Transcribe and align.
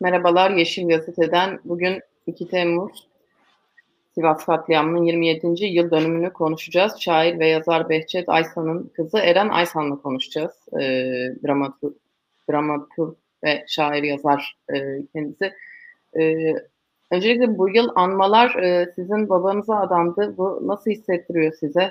Merhabalar 0.00 0.50
Yeşil 0.50 0.88
Gazete'den. 0.88 1.60
Bugün 1.64 2.00
2 2.26 2.48
Temmuz 2.48 3.08
Sivas 4.14 4.44
katliamının 4.44 5.02
27. 5.02 5.66
yıl 5.66 5.90
dönümünü 5.90 6.32
konuşacağız. 6.32 7.00
Şair 7.00 7.38
ve 7.38 7.48
yazar 7.48 7.88
Behçet 7.88 8.28
Aysan'ın 8.28 8.92
kızı 8.96 9.18
Eren 9.18 9.48
Aysan'la 9.48 10.02
konuşacağız. 10.02 10.68
E, 10.72 10.82
dramatur, 11.44 11.92
dramatur 12.50 13.14
ve 13.44 13.64
şair 13.68 14.02
yazar 14.02 14.56
e, 14.74 15.06
kendisi. 15.12 15.52
E, 16.18 16.54
öncelikle 17.10 17.58
bu 17.58 17.68
yıl 17.68 17.88
anmalar 17.94 18.54
e, 18.54 18.92
sizin 18.94 19.28
babanıza 19.28 19.76
adandı. 19.76 20.34
Bu 20.36 20.62
nasıl 20.66 20.90
hissettiriyor 20.90 21.52
size? 21.52 21.90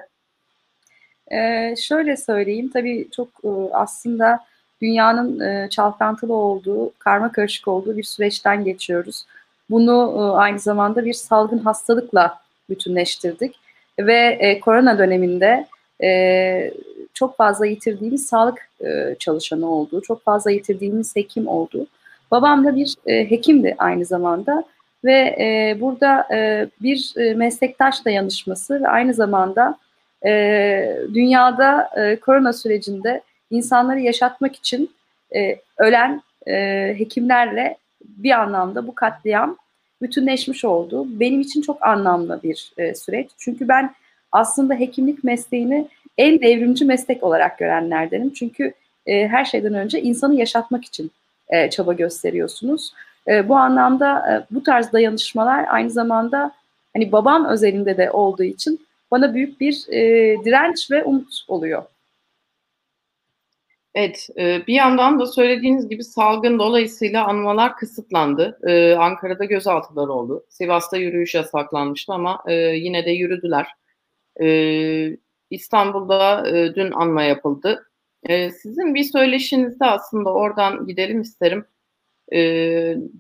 Ee, 1.32 1.76
şöyle 1.78 2.18
söyleyeyim, 2.18 2.70
tabii 2.74 3.08
çok 3.12 3.28
e, 3.44 3.50
aslında 3.72 4.40
dünyanın 4.82 5.40
e, 5.40 5.70
çalkantılı 5.70 6.34
olduğu, 6.34 6.92
karma 7.00 7.32
karışık 7.32 7.68
olduğu 7.68 7.98
bir 7.98 8.04
süreçten 8.04 8.64
geçiyoruz. 8.64 9.26
Bunu 9.70 10.16
e, 10.18 10.22
aynı 10.38 10.60
zamanda 10.60 11.06
bir 11.06 11.14
salgın 11.14 11.58
hastalıkla 11.58 12.40
bütünleştirdik 12.70 13.60
ve 14.00 14.38
e, 14.40 14.60
korona 14.60 14.98
döneminde 14.98 15.68
e, 16.04 16.72
çok 17.14 17.38
fazla 17.38 17.66
yitirdiğimiz 17.66 18.28
sağlık 18.28 18.70
e, 18.86 19.16
çalışanı 19.20 19.72
oldu, 19.72 20.02
çok 20.02 20.24
fazla 20.24 20.52
yitirdiğimiz 20.52 21.16
hekim 21.16 21.48
oldu. 21.48 21.88
Babam 22.32 22.66
da 22.66 22.76
bir 22.76 22.96
e, 23.06 23.32
hekimdi 23.32 23.76
aynı 23.78 24.06
zamanda 24.06 24.64
ve 25.06 25.36
e, 25.40 25.78
burada 25.82 26.28
e, 26.36 26.68
bir 26.82 27.14
e, 27.18 27.34
meslektaş 27.34 28.06
dayanışması 28.06 28.82
ve 28.84 28.88
aynı 28.88 29.14
zamanda 29.14 29.78
e, 30.26 30.98
dünyada 31.14 31.90
e, 31.98 32.16
korona 32.16 32.54
sürecinde 32.54 33.22
insanları 33.52 34.00
yaşatmak 34.00 34.56
için 34.56 34.92
e, 35.36 35.60
ölen 35.78 36.22
e, 36.48 36.54
hekimlerle 36.98 37.78
bir 38.02 38.32
anlamda 38.32 38.88
bu 38.88 38.96
katliam 38.96 39.58
bütünleşmiş 40.02 40.66
oldu. 40.66 41.08
Benim 41.20 41.42
için 41.42 41.62
çok 41.62 41.84
anlamlı 41.84 42.40
bir 42.44 42.74
e, 42.78 42.96
süreç. 42.96 43.30
Çünkü 43.38 43.68
ben 43.68 43.94
aslında 44.32 44.74
hekimlik 44.74 45.24
mesleğini 45.24 45.88
en 46.18 46.42
devrimci 46.42 46.86
meslek 46.86 47.24
olarak 47.24 47.58
görenlerdenim. 47.58 48.34
Çünkü 48.34 48.74
e, 49.06 49.28
her 49.28 49.46
şeyden 49.46 49.74
önce 49.74 50.02
insanı 50.02 50.36
yaşatmak 50.36 50.86
için 50.86 51.12
e, 51.50 51.70
çaba 51.70 51.94
gösteriyorsunuz. 51.94 52.94
E, 53.28 53.50
bu 53.50 53.56
anlamda 53.56 54.32
e, 54.32 54.54
bu 54.56 54.64
tarz 54.64 54.94
dayanışmalar 54.94 55.66
aynı 55.70 55.90
zamanda 55.90 56.52
hani 56.94 57.12
babam 57.12 57.46
özelinde 57.46 57.98
de 57.98 58.12
olduğu 58.12 58.44
için 58.44 58.80
bana 59.12 59.34
büyük 59.34 59.62
bir 59.62 59.86
e, 59.90 60.02
direnç 60.46 60.92
ve 60.92 61.04
umut 61.04 61.46
oluyor. 61.48 61.84
Evet, 63.96 64.28
e, 64.38 64.68
bir 64.68 64.74
yandan 64.74 65.20
da 65.20 65.26
söylediğiniz 65.26 65.90
gibi 65.90 66.04
salgın 66.04 66.60
dolayısıyla 66.60 67.28
anmalar 67.28 67.78
kısıtlandı. 67.78 68.60
E, 68.68 68.96
Ankara'da 68.96 69.46
gözaltılar 69.46 70.08
oldu. 70.08 70.46
Sivas'ta 70.50 70.98
yürüyüş 70.98 71.36
yasaklanmıştı 71.36 72.14
ama 72.14 72.44
e, 72.48 72.54
yine 72.54 73.06
de 73.06 73.12
yürüdüler. 73.12 73.68
İstanbul'da 75.50 76.46
dün 76.76 76.92
anma 76.92 77.24
yapıldı. 77.24 77.86
Sizin 78.62 78.96
bir 78.96 79.04
söyleşinizde 79.04 79.86
aslında 79.86 80.34
oradan 80.34 80.88
gidelim 80.88 81.22
isterim. 81.22 81.66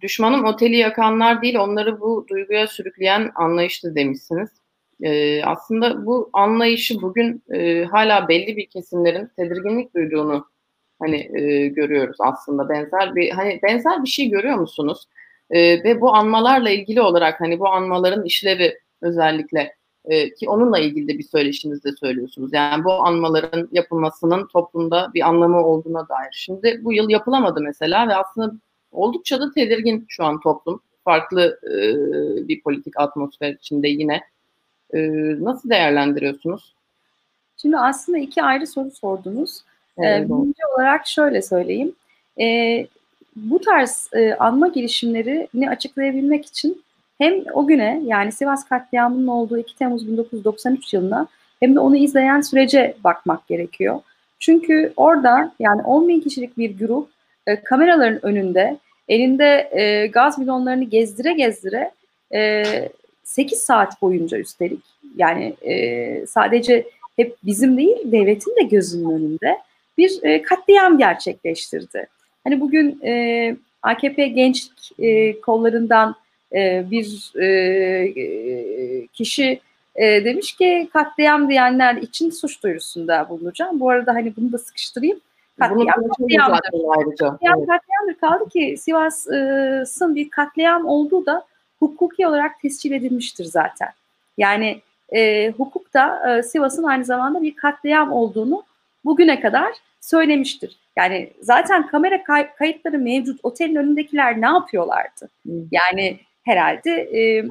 Düşmanın 0.01 0.43
oteli 0.43 0.77
yakanlar 0.77 1.41
değil, 1.41 1.55
onları 1.55 1.99
bu 2.01 2.25
duyguya 2.29 2.67
sürükleyen 2.67 3.31
anlayıştı 3.35 3.95
demişsiniz. 3.95 4.49
Aslında 5.45 6.05
bu 6.05 6.29
anlayışı 6.33 7.01
bugün 7.01 7.43
hala 7.91 8.27
belli 8.27 8.57
bir 8.57 8.65
kesimlerin 8.65 9.29
tedirginlik 9.37 9.95
duyduğunu 9.95 10.45
hani 10.99 11.41
e, 11.41 11.67
görüyoruz 11.67 12.17
aslında 12.19 12.69
benzer 12.69 13.15
bir 13.15 13.29
hani 13.29 13.59
benzer 13.63 14.03
bir 14.03 14.09
şey 14.09 14.29
görüyor 14.29 14.55
musunuz? 14.55 15.07
E, 15.49 15.83
ve 15.83 16.01
bu 16.01 16.15
anmalarla 16.15 16.69
ilgili 16.69 17.01
olarak 17.01 17.41
hani 17.41 17.59
bu 17.59 17.67
anmaların 17.67 18.25
işlevi 18.25 18.79
özellikle 19.01 19.75
e, 20.05 20.33
ki 20.33 20.49
onunla 20.49 20.79
ilgili 20.79 21.07
de 21.07 21.17
bir 21.17 21.23
söyleşinizde 21.23 21.91
söylüyorsunuz. 21.91 22.53
Yani 22.53 22.83
bu 22.83 22.91
anmaların 22.91 23.69
yapılmasının 23.71 24.47
toplumda 24.47 25.11
bir 25.13 25.27
anlamı 25.27 25.65
olduğuna 25.65 26.09
dair. 26.09 26.31
Şimdi 26.31 26.79
bu 26.83 26.93
yıl 26.93 27.09
yapılamadı 27.09 27.61
mesela 27.61 28.07
ve 28.07 28.15
aslında 28.15 28.51
oldukça 28.91 29.41
da 29.41 29.51
tedirgin 29.51 30.05
şu 30.09 30.23
an 30.23 30.39
toplum. 30.39 30.81
Farklı 31.03 31.59
e, 31.63 31.77
bir 32.47 32.61
politik 32.61 32.99
atmosfer 32.99 33.53
içinde 33.53 33.87
yine. 33.87 34.21
E, 34.93 34.99
nasıl 35.43 35.69
değerlendiriyorsunuz? 35.69 36.75
Şimdi 37.57 37.77
aslında 37.77 38.17
iki 38.17 38.43
ayrı 38.43 38.67
soru 38.67 38.91
sordunuz. 38.91 39.61
Evet, 40.03 40.21
ee, 40.21 40.29
birinci 40.29 40.61
olarak 40.77 41.07
şöyle 41.07 41.41
söyleyeyim. 41.41 41.93
E, 42.41 42.87
bu 43.35 43.61
tarz 43.61 44.09
e, 44.13 44.33
anma 44.33 44.67
girişimlerini 44.67 45.69
açıklayabilmek 45.69 46.45
için 46.45 46.83
hem 47.17 47.43
o 47.53 47.67
güne 47.67 48.01
yani 48.05 48.31
Sivas 48.31 48.69
katliamının 48.69 49.27
olduğu 49.27 49.57
2 49.57 49.77
Temmuz 49.77 50.07
1993 50.07 50.93
yılına 50.93 51.27
hem 51.59 51.75
de 51.75 51.79
onu 51.79 51.95
izleyen 51.95 52.41
sürece 52.41 52.95
bakmak 53.03 53.47
gerekiyor. 53.47 53.99
Çünkü 54.39 54.93
orada 54.97 55.51
yani 55.59 55.81
10 55.81 56.07
bin 56.07 56.19
kişilik 56.19 56.57
bir 56.57 56.77
grup 56.77 57.09
e, 57.47 57.63
kameraların 57.63 58.25
önünde 58.25 58.77
elinde 59.07 59.69
e, 59.71 60.07
gaz 60.07 60.41
bidonlarını 60.41 60.83
gezdire 60.83 61.33
gezdire 61.33 61.91
e, 62.33 62.63
8 63.23 63.59
saat 63.59 64.01
boyunca 64.01 64.37
üstelik 64.37 64.83
yani 65.15 65.55
e, 65.61 66.25
sadece 66.25 66.85
hep 67.15 67.35
bizim 67.43 67.77
değil 67.77 68.11
devletin 68.11 68.55
de 68.55 68.63
gözünün 68.63 69.09
önünde 69.09 69.57
bir 69.99 70.23
e, 70.23 70.41
katliam 70.41 70.97
gerçekleştirdi. 70.97 72.07
Hani 72.43 72.61
bugün 72.61 73.01
e, 73.03 73.55
AKP 73.81 74.27
gençlik 74.27 74.99
e, 74.99 75.41
kollarından 75.41 76.15
e, 76.53 76.85
bir 76.91 77.31
e, 77.35 77.45
e, 77.45 79.07
kişi 79.07 79.61
e, 79.95 80.25
demiş 80.25 80.53
ki 80.53 80.89
katliam 80.93 81.49
diyenler 81.49 81.95
için 81.95 82.29
suç 82.29 82.63
duyurusunda 82.63 83.29
bulunacağım. 83.29 83.79
Bu 83.79 83.89
arada 83.89 84.13
hani 84.13 84.35
bunu 84.37 84.51
da 84.51 84.57
sıkıştırayım. 84.57 85.19
Katliam 85.59 86.07
katliamdır. 86.07 86.59
Katliam 87.17 87.65
katliamdır. 87.65 88.13
Kaldı 88.21 88.49
ki 88.49 88.75
Sivas'ın 88.77 90.15
bir 90.15 90.29
katliam 90.29 90.85
olduğu 90.85 91.25
da 91.25 91.45
hukuki 91.79 92.27
olarak 92.27 92.61
tescil 92.61 92.91
edilmiştir 92.91 93.45
zaten. 93.45 93.89
Yani 94.37 94.81
e, 95.15 95.51
hukukta 95.51 96.37
e, 96.37 96.43
Sivas'ın 96.43 96.83
aynı 96.83 97.05
zamanda 97.05 97.41
bir 97.41 97.55
katliam 97.55 98.13
olduğunu 98.13 98.63
bugüne 99.05 99.39
kadar 99.41 99.73
söylemiştir. 100.09 100.77
Yani 100.97 101.29
zaten 101.41 101.87
kamera 101.87 102.23
kay- 102.23 102.53
kayıtları 102.55 102.99
mevcut. 102.99 103.39
Otelin 103.43 103.75
önündekiler 103.75 104.41
ne 104.41 104.45
yapıyorlardı? 104.45 105.29
Yani 105.71 106.19
herhalde 106.43 106.91
e, 106.91 107.45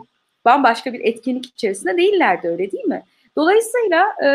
bambaşka 0.45 0.93
bir 0.93 1.01
etkinlik 1.01 1.47
içerisinde 1.47 1.97
değillerdi 1.97 2.49
öyle 2.49 2.73
değil 2.73 2.85
mi? 2.85 3.03
Dolayısıyla 3.37 4.07
e, 4.25 4.29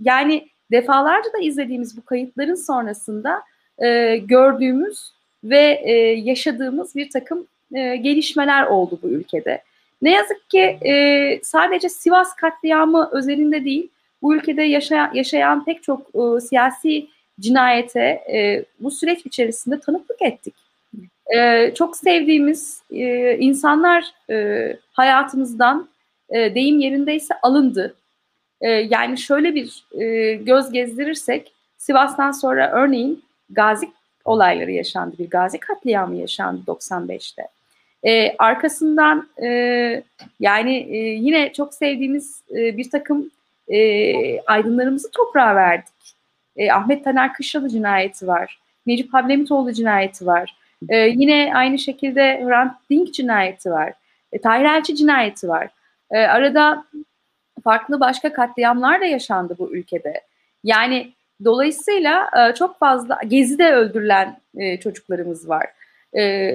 yani 0.00 0.48
defalarca 0.70 1.32
da 1.32 1.38
izlediğimiz 1.38 1.96
bu 1.96 2.04
kayıtların 2.04 2.54
sonrasında 2.54 3.42
e, 3.78 4.16
gördüğümüz 4.16 5.12
ve 5.44 5.80
e, 5.84 5.92
yaşadığımız 6.02 6.96
bir 6.96 7.10
takım 7.10 7.46
e, 7.74 7.96
gelişmeler 7.96 8.66
oldu 8.66 8.98
bu 9.02 9.08
ülkede. 9.08 9.62
Ne 10.02 10.10
yazık 10.10 10.50
ki 10.50 10.60
e, 10.60 11.40
sadece 11.42 11.88
Sivas 11.88 12.36
katliamı 12.36 13.10
özelinde 13.12 13.64
değil, 13.64 13.88
bu 14.22 14.34
ülkede 14.34 14.62
yaşayan, 14.62 15.14
yaşayan 15.14 15.64
pek 15.64 15.82
çok 15.82 16.00
e, 16.00 16.40
siyasi 16.40 17.06
cinayete 17.42 18.00
e, 18.32 18.64
bu 18.80 18.90
süreç 18.90 19.26
içerisinde 19.26 19.80
tanıklık 19.80 20.22
ettik. 20.22 20.54
E, 21.36 21.72
çok 21.74 21.96
sevdiğimiz 21.96 22.82
e, 22.90 23.36
insanlar 23.38 24.04
e, 24.30 24.68
hayatımızdan 24.92 25.88
e, 26.30 26.54
deyim 26.54 26.78
yerindeyse 26.78 27.34
alındı. 27.42 27.94
E, 28.60 28.70
yani 28.70 29.18
şöyle 29.18 29.54
bir 29.54 29.84
e, 30.00 30.34
göz 30.34 30.72
gezdirirsek 30.72 31.52
Sivas'tan 31.78 32.32
sonra 32.32 32.70
örneğin 32.72 33.24
Gazi 33.50 33.90
olayları 34.24 34.70
yaşandı. 34.70 35.16
Bir 35.18 35.30
Gazi 35.30 35.58
katliamı 35.58 36.16
yaşandı 36.16 36.60
95'te. 36.66 37.48
E, 38.04 38.36
arkasından 38.38 39.28
e, 39.42 39.48
yani 40.40 40.76
e, 40.76 40.96
yine 40.96 41.52
çok 41.52 41.74
sevdiğimiz 41.74 42.42
e, 42.50 42.76
bir 42.76 42.90
takım 42.90 43.30
e, 43.68 44.40
aydınlarımızı 44.40 45.10
toprağa 45.10 45.54
verdik. 45.54 45.94
E, 46.56 46.72
Ahmet 46.72 47.04
Taner 47.04 47.32
Kışlalı 47.32 47.68
cinayeti 47.68 48.26
var. 48.26 48.60
Necip 48.86 49.14
Hablemitoğlu 49.14 49.72
cinayeti 49.72 50.26
var. 50.26 50.56
E, 50.88 50.96
yine 50.96 51.52
aynı 51.54 51.78
şekilde 51.78 52.44
Hrant 52.44 52.72
Dink 52.90 53.14
cinayeti 53.14 53.70
var. 53.70 53.92
E, 54.32 54.38
Tahir 54.38 54.64
Elçi 54.64 54.96
cinayeti 54.96 55.48
var. 55.48 55.68
E, 56.10 56.18
arada 56.18 56.84
farklı 57.64 58.00
başka 58.00 58.32
katliamlar 58.32 59.00
da 59.00 59.04
yaşandı 59.04 59.56
bu 59.58 59.76
ülkede. 59.76 60.20
Yani 60.64 61.12
dolayısıyla 61.44 62.30
e, 62.36 62.54
çok 62.54 62.78
fazla 62.78 63.20
Gezi'de 63.28 63.72
öldürülen 63.72 64.40
e, 64.56 64.80
çocuklarımız 64.80 65.48
var. 65.48 65.66
E, 66.16 66.54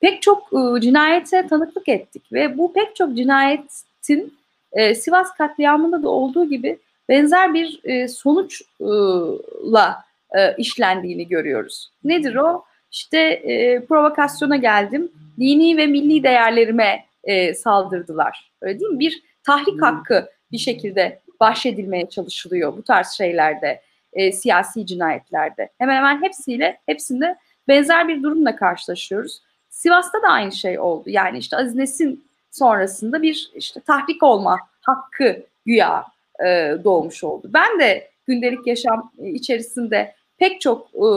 pek 0.00 0.22
çok 0.22 0.48
e, 0.52 0.80
cinayete 0.80 1.46
tanıklık 1.46 1.88
ettik 1.88 2.32
ve 2.32 2.58
bu 2.58 2.72
pek 2.72 2.96
çok 2.96 3.16
cinayetin 3.16 4.34
e, 4.72 4.94
Sivas 4.94 5.34
katliamında 5.34 6.02
da 6.02 6.08
olduğu 6.08 6.48
gibi 6.48 6.78
benzer 7.08 7.54
bir 7.54 7.80
e, 7.84 8.08
sonuçla 8.08 10.04
e, 10.38 10.56
işlendiğini 10.56 11.28
görüyoruz. 11.28 11.92
Nedir 12.04 12.34
o? 12.34 12.64
işte 12.92 13.18
e, 13.18 13.84
provokasyona 13.86 14.56
geldim, 14.56 15.12
dini 15.40 15.76
ve 15.76 15.86
milli 15.86 16.22
değerlerime 16.22 17.04
e, 17.24 17.54
saldırdılar. 17.54 18.52
Öyle 18.60 18.80
değil 18.80 18.90
mi? 18.90 18.98
Bir 18.98 19.22
tahrik 19.44 19.82
hakkı 19.82 20.28
bir 20.52 20.58
şekilde 20.58 21.20
bahşedilmeye 21.40 22.08
çalışılıyor 22.08 22.76
bu 22.76 22.82
tarz 22.82 23.10
şeylerde, 23.10 23.82
e, 24.12 24.32
siyasi 24.32 24.86
cinayetlerde. 24.86 25.68
Hemen 25.78 25.96
hemen 25.96 26.22
hepsiyle, 26.22 26.80
hepsinde 26.86 27.36
benzer 27.68 28.08
bir 28.08 28.22
durumla 28.22 28.56
karşılaşıyoruz. 28.56 29.42
Sivas'ta 29.68 30.22
da 30.22 30.28
aynı 30.28 30.52
şey 30.52 30.78
oldu. 30.78 31.10
Yani 31.10 31.38
işte 31.38 31.56
Aziz 31.56 31.74
Nesin 31.74 32.24
sonrasında 32.50 33.22
bir 33.22 33.50
işte 33.54 33.80
tahrik 33.80 34.22
olma 34.22 34.58
hakkı 34.80 35.46
güya 35.66 36.04
e, 36.46 36.76
doğmuş 36.84 37.24
oldu. 37.24 37.50
Ben 37.54 37.80
de 37.80 38.10
gündelik 38.26 38.66
yaşam 38.66 39.12
içerisinde 39.18 40.14
pek 40.38 40.60
çok 40.60 40.88
e, 40.94 41.08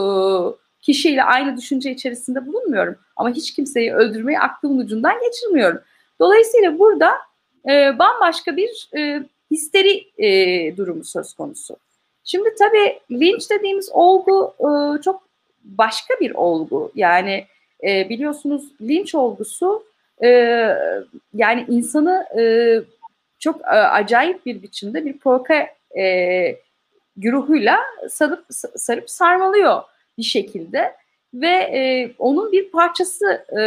kişiyle 0.80 1.22
aynı 1.22 1.56
düşünce 1.56 1.90
içerisinde 1.90 2.46
bulunmuyorum. 2.46 2.96
Ama 3.16 3.30
hiç 3.30 3.54
kimseyi 3.54 3.94
öldürmeyi 3.94 4.38
aklımın 4.38 4.78
ucundan 4.78 5.14
geçirmiyorum. 5.20 5.80
Dolayısıyla 6.20 6.78
burada 6.78 7.10
e, 7.68 7.98
bambaşka 7.98 8.56
bir 8.56 8.88
e, 8.96 9.22
histeri 9.50 10.04
e, 10.18 10.76
durumu 10.76 11.04
söz 11.04 11.34
konusu. 11.34 11.76
Şimdi 12.24 12.54
tabii 12.58 12.98
linç 13.10 13.50
dediğimiz 13.50 13.90
olgu 13.92 14.54
e, 14.60 15.02
çok 15.02 15.22
başka 15.64 16.14
bir 16.20 16.30
olgu. 16.30 16.92
Yani 16.94 17.44
e, 17.84 18.08
biliyorsunuz 18.08 18.72
linç 18.80 19.14
olgusu 19.14 19.84
e, 20.24 20.28
yani 21.34 21.66
insanı 21.68 22.26
e, 22.38 22.42
çok 23.38 23.60
e, 23.60 23.64
acayip 23.64 24.46
bir 24.46 24.62
biçimde 24.62 25.04
bir 25.04 25.18
provoka 25.18 25.68
e, 25.98 26.56
güruhuyla 27.16 27.78
sarıp, 28.08 28.44
sarıp 28.76 29.10
sarmalıyor 29.10 29.82
bir 30.18 30.22
şekilde 30.22 30.94
ve 31.34 31.48
e, 31.48 32.12
onun 32.18 32.52
bir 32.52 32.70
parçası 32.70 33.44
e, 33.58 33.62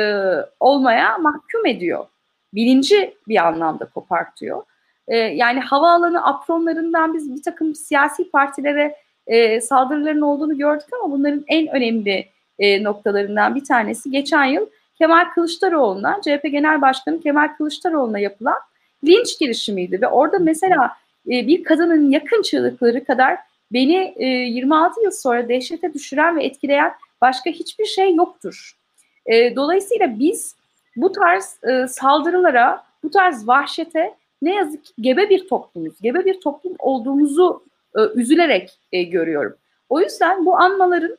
olmaya 0.60 1.18
mahkum 1.18 1.66
ediyor. 1.66 2.06
Bilinci 2.54 3.16
bir 3.28 3.48
anlamda 3.48 3.86
kopartıyor. 3.86 4.64
E, 5.08 5.18
yani 5.18 5.60
havaalanı 5.60 6.26
apronlarından 6.26 7.14
biz 7.14 7.36
bir 7.36 7.44
takım 7.44 7.76
siyasi 7.76 8.32
partilere 8.32 8.96
e, 9.28 9.62
saldırıların 9.62 10.22
olduğunu 10.22 10.58
gördük 10.58 10.88
ama 11.02 11.14
bunların 11.14 11.44
en 11.48 11.68
önemli 11.68 12.30
e, 12.60 12.84
noktalarından 12.84 13.56
bir 13.56 13.64
tanesi 13.64 14.12
geçen 14.12 14.46
yıl 14.46 14.68
Kemal 14.98 15.26
Kılıçdaroğlu'na, 15.36 16.22
CHP 16.22 16.44
Genel 16.44 16.82
Başkanı 16.82 17.22
Kemal 17.22 17.48
Kılıçdaroğlu'na 17.58 18.20
yapılan 18.20 18.58
linç 19.04 19.40
girişimiydi 19.40 20.02
ve 20.02 20.08
orada 20.08 20.40
mesela 20.40 20.98
e, 21.28 21.48
bir 21.48 21.64
kadının 21.64 22.10
yakın 22.10 22.42
çığlıkları 22.42 23.06
kadar 23.06 23.38
beni 23.74 24.14
e, 24.18 24.26
26 24.26 25.02
yıl 25.04 25.12
sonra 25.12 25.50
dehşete 25.50 25.94
düşüren 25.94 26.38
ve 26.38 26.44
etkileyen 26.44 26.94
başka 27.22 27.50
hiçbir 27.50 27.86
şey 27.86 28.16
yoktur. 28.16 28.78
E, 29.26 29.56
dolayısıyla 29.56 30.20
biz 30.20 30.56
bu 30.96 31.12
tarz 31.12 31.60
e, 31.64 31.88
saldırılara, 31.88 32.84
bu 33.04 33.12
tarz 33.12 33.48
vahşete 33.48 34.14
ne 34.42 34.56
yazık 34.56 34.86
ki 34.86 34.94
gebe 35.00 35.30
bir 35.30 35.48
toplumuz, 35.48 36.02
gebe 36.02 36.26
bir 36.26 36.42
toplum 36.42 36.76
olduğumuzu 36.80 37.64
e, 37.96 38.00
üzülerek 38.16 38.80
e, 38.92 39.04
görüyorum. 39.04 39.56
O 39.90 40.02
yüzden 40.02 40.46
bu 40.46 40.58
anmaların 40.58 41.18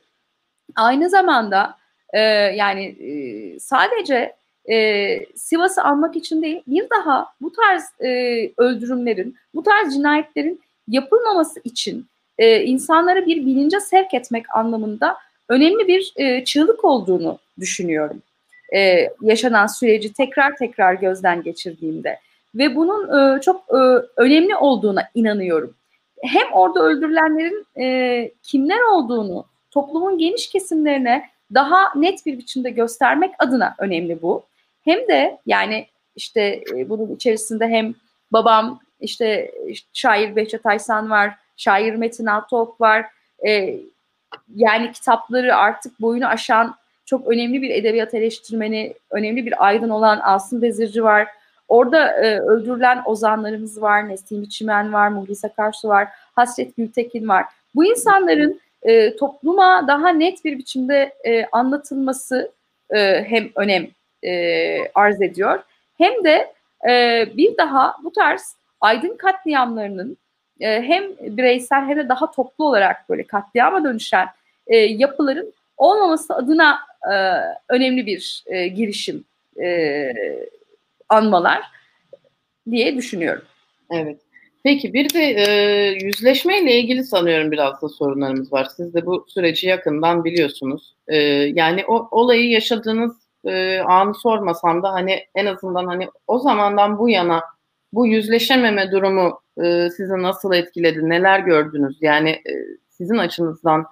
aynı 0.75 1.09
zamanda 1.09 1.77
e, 2.13 2.19
yani 2.55 2.83
e, 2.83 3.59
sadece 3.59 4.35
e, 4.69 5.25
Sivas'ı 5.35 5.83
almak 5.83 6.15
için 6.15 6.41
değil, 6.41 6.61
bir 6.67 6.89
daha 6.89 7.27
bu 7.41 7.51
tarz 7.51 7.83
e, 7.99 8.51
öldürümlerin, 8.57 9.35
bu 9.55 9.63
tarz 9.63 9.93
cinayetlerin 9.93 10.61
yapılmaması 10.87 11.59
için 11.63 12.05
e, 12.37 12.63
insanları 12.63 13.25
bir 13.25 13.45
bilince 13.45 13.79
sevk 13.79 14.13
etmek 14.13 14.55
anlamında 14.55 15.17
önemli 15.49 15.87
bir 15.87 16.13
e, 16.15 16.43
çığlık 16.43 16.85
olduğunu 16.85 17.39
düşünüyorum. 17.59 18.21
E, 18.75 19.09
yaşanan 19.21 19.67
süreci 19.67 20.13
tekrar 20.13 20.55
tekrar 20.55 20.93
gözden 20.93 21.43
geçirdiğimde 21.43 22.19
ve 22.55 22.75
bunun 22.75 23.35
e, 23.37 23.41
çok 23.41 23.61
e, 23.69 23.77
önemli 24.17 24.55
olduğuna 24.55 25.03
inanıyorum. 25.15 25.73
Hem 26.23 26.53
orada 26.53 26.83
öldürülenlerin 26.83 27.65
e, 27.81 28.31
kimler 28.43 28.81
olduğunu 28.81 29.45
toplumun 29.71 30.17
geniş 30.17 30.49
kesimlerine 30.49 31.29
daha 31.53 31.93
net 31.95 32.25
bir 32.25 32.37
biçimde 32.37 32.69
göstermek 32.69 33.31
adına 33.39 33.75
önemli 33.79 34.21
bu. 34.21 34.43
Hem 34.83 35.07
de 35.07 35.37
yani 35.45 35.87
işte 36.15 36.63
e, 36.75 36.89
bunun 36.89 37.15
içerisinde 37.15 37.67
hem 37.67 37.93
babam 38.31 38.79
işte 38.99 39.51
şair 39.93 40.35
Behçet 40.35 40.65
Aysan 40.65 41.09
var, 41.09 41.35
şair 41.57 41.95
Metin 41.95 42.25
Altok 42.25 42.81
var. 42.81 43.05
E, 43.47 43.77
yani 44.55 44.91
kitapları 44.91 45.55
artık 45.55 46.01
boyunu 46.01 46.27
aşan 46.27 46.75
çok 47.05 47.27
önemli 47.27 47.61
bir 47.61 47.69
edebiyat 47.69 48.13
eleştirmeni, 48.13 48.93
önemli 49.11 49.45
bir 49.45 49.65
aydın 49.65 49.89
olan 49.89 50.19
Asım 50.23 50.61
Bezirci 50.61 51.03
var. 51.03 51.27
Orada 51.67 52.11
e, 52.11 52.39
öldürülen 52.39 53.01
ozanlarımız 53.05 53.81
var, 53.81 54.09
Nesim 54.09 54.45
Çimen 54.45 54.93
var, 54.93 55.07
Muhlis 55.07 55.45
Akarsu 55.45 55.87
var, 55.87 56.07
Hasret 56.35 56.77
Gültekin 56.77 57.27
var. 57.27 57.45
Bu 57.75 57.85
insanların 57.85 58.61
e, 58.83 59.15
topluma 59.15 59.87
daha 59.87 60.09
net 60.09 60.45
bir 60.45 60.57
biçimde 60.57 61.13
e, 61.23 61.45
anlatılması 61.45 62.51
e, 62.89 63.23
hem 63.23 63.49
önem 63.55 63.87
e, 64.23 64.77
arz 64.95 65.21
ediyor. 65.21 65.63
Hem 65.97 66.23
de 66.23 66.53
e, 66.89 67.25
bir 67.37 67.57
daha 67.57 67.95
bu 68.03 68.11
tarz 68.11 68.55
aydın 68.81 69.17
katliamlarının 69.17 70.17
e, 70.59 70.81
hem 70.81 71.03
bireysel 71.19 71.85
hem 71.85 71.97
de 71.97 72.09
daha 72.09 72.31
toplu 72.31 72.65
olarak 72.65 73.09
böyle 73.09 73.23
katliama 73.23 73.83
dönüşen 73.83 74.27
e, 74.67 74.77
yapıların 74.77 75.53
olmaması 75.77 76.35
adına 76.35 76.79
e, 77.11 77.15
önemli 77.69 78.05
bir 78.05 78.43
e, 78.47 78.67
girişim 78.67 79.23
e, 79.61 80.13
anmalar 81.09 81.61
diye 82.71 82.97
düşünüyorum. 82.97 83.43
Evet. 83.91 84.17
Peki 84.63 84.93
bir 84.93 85.13
de 85.13 85.23
e, 85.23 85.45
yüzleşmeyle 86.05 86.79
ilgili 86.79 87.03
sanıyorum 87.03 87.51
biraz 87.51 87.81
da 87.81 87.89
sorunlarımız 87.89 88.53
var. 88.53 88.67
Siz 88.77 88.93
de 88.93 89.05
bu 89.05 89.25
süreci 89.27 89.67
yakından 89.67 90.23
biliyorsunuz. 90.23 90.93
E, 91.07 91.17
yani 91.55 91.85
o 91.87 92.07
olayı 92.11 92.49
yaşadığınız 92.49 93.15
e, 93.45 93.79
anı 93.79 94.15
sormasam 94.15 94.83
da 94.83 94.93
hani 94.93 95.19
en 95.35 95.45
azından 95.45 95.85
hani 95.85 96.09
o 96.27 96.39
zamandan 96.39 96.97
bu 96.97 97.09
yana 97.09 97.41
bu 97.93 98.07
yüzleşememe 98.07 98.91
durumu 98.91 99.41
e, 99.63 99.89
sizi 99.89 100.13
nasıl 100.13 100.53
etkiledi? 100.53 101.09
Neler 101.09 101.39
gördünüz? 101.39 101.97
Yani 102.01 102.29
e, 102.29 102.53
sizin 102.89 103.17
açınızdan 103.17 103.85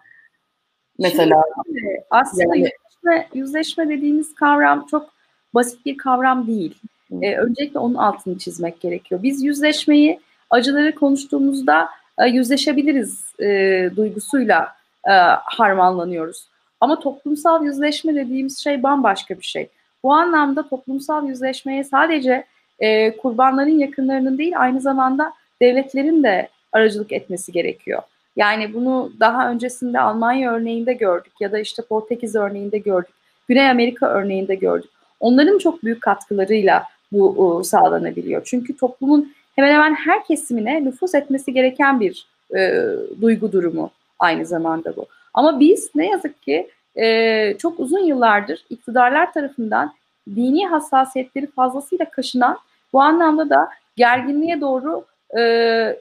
mesela 1.00 1.44
Şimdi, 1.66 2.04
aslında 2.10 2.56
yani, 2.56 2.58
yüzleşme, 2.58 3.28
yüzleşme 3.34 3.90
dediğimiz 3.90 4.36
kavram 4.36 4.86
çok 4.86 5.10
basit 5.54 5.86
bir 5.86 5.98
kavram 5.98 6.48
değil. 6.48 6.78
E, 7.22 7.38
öncelikle 7.38 7.80
onun 7.80 7.96
altını 7.96 8.38
çizmek 8.38 8.82
gerekiyor. 8.82 9.24
Biz 9.24 9.44
yüzleşmeyi 9.44 10.20
acıları 10.50 10.96
konuştuğumuzda 10.96 11.90
e, 12.18 12.28
yüzleşebiliriz 12.28 13.34
e, 13.40 13.90
duygusuyla 13.96 14.76
e, 15.08 15.12
harmanlanıyoruz. 15.44 16.49
Ama 16.82 17.00
toplumsal 17.00 17.64
yüzleşme 17.66 18.16
dediğimiz 18.16 18.60
şey 18.60 18.84
bambaşka 18.84 19.38
bir 19.38 19.46
şey. 19.46 19.70
Bu 20.04 20.14
anlamda 20.14 20.70
toplumsal 20.70 21.28
yüzleşmeye 21.28 21.84
sadece 21.84 22.46
e, 22.80 23.18
kurbanların 23.18 23.80
yakınlarının 23.80 24.38
değil 24.38 24.54
aynı 24.60 24.82
zamanda 24.82 25.34
devletlerin 25.62 26.24
de 26.24 26.50
aracılık 26.72 27.12
etmesi 27.12 27.52
gerekiyor. 27.52 28.02
Yani 28.36 28.74
bunu 28.74 29.12
daha 29.20 29.52
öncesinde 29.52 30.00
Almanya 30.00 30.52
örneğinde 30.52 30.94
gördük 30.94 31.34
ya 31.40 31.52
da 31.52 31.60
işte 31.60 31.82
Portekiz 31.90 32.36
örneğinde 32.36 32.78
gördük. 32.78 33.14
Güney 33.48 33.70
Amerika 33.70 34.08
örneğinde 34.08 34.56
gördük. 34.56 34.90
Onların 35.20 35.58
çok 35.58 35.84
büyük 35.84 36.02
katkılarıyla 36.02 36.84
bu 37.12 37.62
sağlanabiliyor. 37.64 38.42
Çünkü 38.46 38.78
toplumun 38.78 39.34
hemen 39.56 39.74
hemen 39.74 39.96
her 39.96 40.26
kesimine 40.26 40.86
nüfus 40.86 41.16
etmesi 41.16 41.54
gereken 41.54 42.00
bir 42.00 42.26
e, 42.58 42.86
duygu 43.22 43.52
durumu 43.52 43.92
aynı 44.20 44.46
zamanda 44.46 44.96
bu. 44.96 45.06
Ama 45.40 45.60
biz 45.60 45.90
ne 45.96 46.08
yazık 46.10 46.42
ki 46.42 46.70
e, 46.96 47.58
çok 47.58 47.80
uzun 47.80 48.00
yıllardır 48.00 48.66
iktidarlar 48.70 49.34
tarafından 49.34 49.94
dini 50.36 50.68
hassasiyetleri 50.68 51.48
fazlasıyla 51.48 52.10
kaşınan 52.10 52.58
bu 52.94 53.02
anlamda 53.02 53.50
da 53.50 53.70
gerginliğe 53.96 54.62
doğru 54.62 55.06
e, 55.38 55.42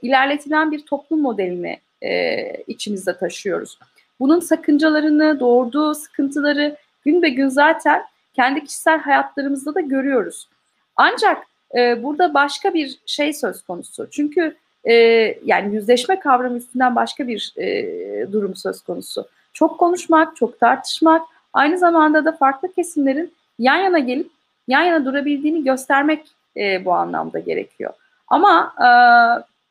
ilerletilen 0.02 0.72
bir 0.72 0.86
toplum 0.86 1.20
modelini 1.20 1.78
e, 2.02 2.52
içimizde 2.66 3.16
taşıyoruz. 3.16 3.78
Bunun 4.20 4.40
sakıncalarını, 4.40 5.40
doğurduğu 5.40 5.94
sıkıntıları 5.94 6.76
gün 7.04 7.22
be 7.22 7.28
gün 7.28 7.48
zaten 7.48 8.02
kendi 8.34 8.64
kişisel 8.64 8.98
hayatlarımızda 8.98 9.74
da 9.74 9.80
görüyoruz. 9.80 10.48
Ancak 10.96 11.46
e, 11.76 12.02
burada 12.02 12.34
başka 12.34 12.74
bir 12.74 12.98
şey 13.06 13.32
söz 13.32 13.62
konusu. 13.62 14.08
Çünkü 14.10 14.56
e, 14.88 14.94
yani 15.44 15.74
yüzleşme 15.74 16.20
kavramı 16.20 16.56
üstünden 16.56 16.96
başka 16.96 17.28
bir 17.28 17.54
e, 17.56 18.32
durum 18.32 18.56
söz 18.56 18.82
konusu. 18.82 19.28
Çok 19.52 19.78
konuşmak, 19.78 20.36
çok 20.36 20.60
tartışmak, 20.60 21.22
aynı 21.52 21.78
zamanda 21.78 22.24
da 22.24 22.32
farklı 22.32 22.72
kesimlerin 22.72 23.34
yan 23.58 23.76
yana 23.76 23.98
gelip 23.98 24.30
yan 24.68 24.82
yana 24.82 25.04
durabildiğini 25.04 25.64
göstermek 25.64 26.26
e, 26.56 26.84
bu 26.84 26.92
anlamda 26.92 27.38
gerekiyor. 27.38 27.92
Ama 28.28 28.74
e, 28.78 28.88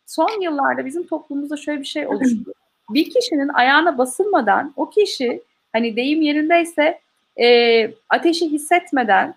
son 0.05 0.41
yıllarda 0.41 0.86
bizim 0.86 1.07
toplumumuzda 1.07 1.57
şöyle 1.57 1.79
bir 1.79 1.86
şey 1.86 2.07
oluştu. 2.07 2.53
Bir 2.89 3.09
kişinin 3.09 3.47
ayağına 3.47 3.97
basılmadan 3.97 4.74
o 4.75 4.89
kişi 4.89 5.41
hani 5.74 5.95
deyim 5.95 6.21
yerindeyse 6.21 7.00
e, 7.39 7.91
ateşi 8.09 8.51
hissetmeden, 8.51 9.36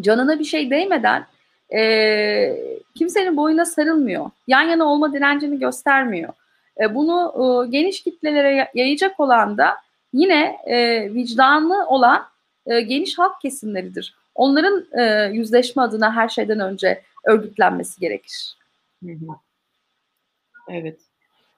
canına 0.00 0.38
bir 0.38 0.44
şey 0.44 0.70
değmeden 0.70 1.26
e, 1.74 2.56
kimsenin 2.94 3.36
boyuna 3.36 3.64
sarılmıyor. 3.64 4.30
Yan 4.46 4.62
yana 4.62 4.84
olma 4.84 5.12
direncini 5.12 5.58
göstermiyor. 5.58 6.32
E, 6.80 6.94
bunu 6.94 7.34
e, 7.36 7.70
geniş 7.70 8.02
kitlelere 8.02 8.70
yayacak 8.74 9.20
olan 9.20 9.58
da 9.58 9.76
yine 10.12 10.58
e, 10.66 11.08
vicdanlı 11.14 11.86
olan 11.86 12.26
e, 12.66 12.80
geniş 12.80 13.18
halk 13.18 13.40
kesimleridir. 13.40 14.14
Onların 14.34 14.86
e, 14.98 15.30
yüzleşme 15.32 15.82
adına 15.82 16.16
her 16.16 16.28
şeyden 16.28 16.60
önce 16.60 17.02
örgütlenmesi 17.24 18.00
gerekir. 18.00 18.56
Evet. 20.68 21.00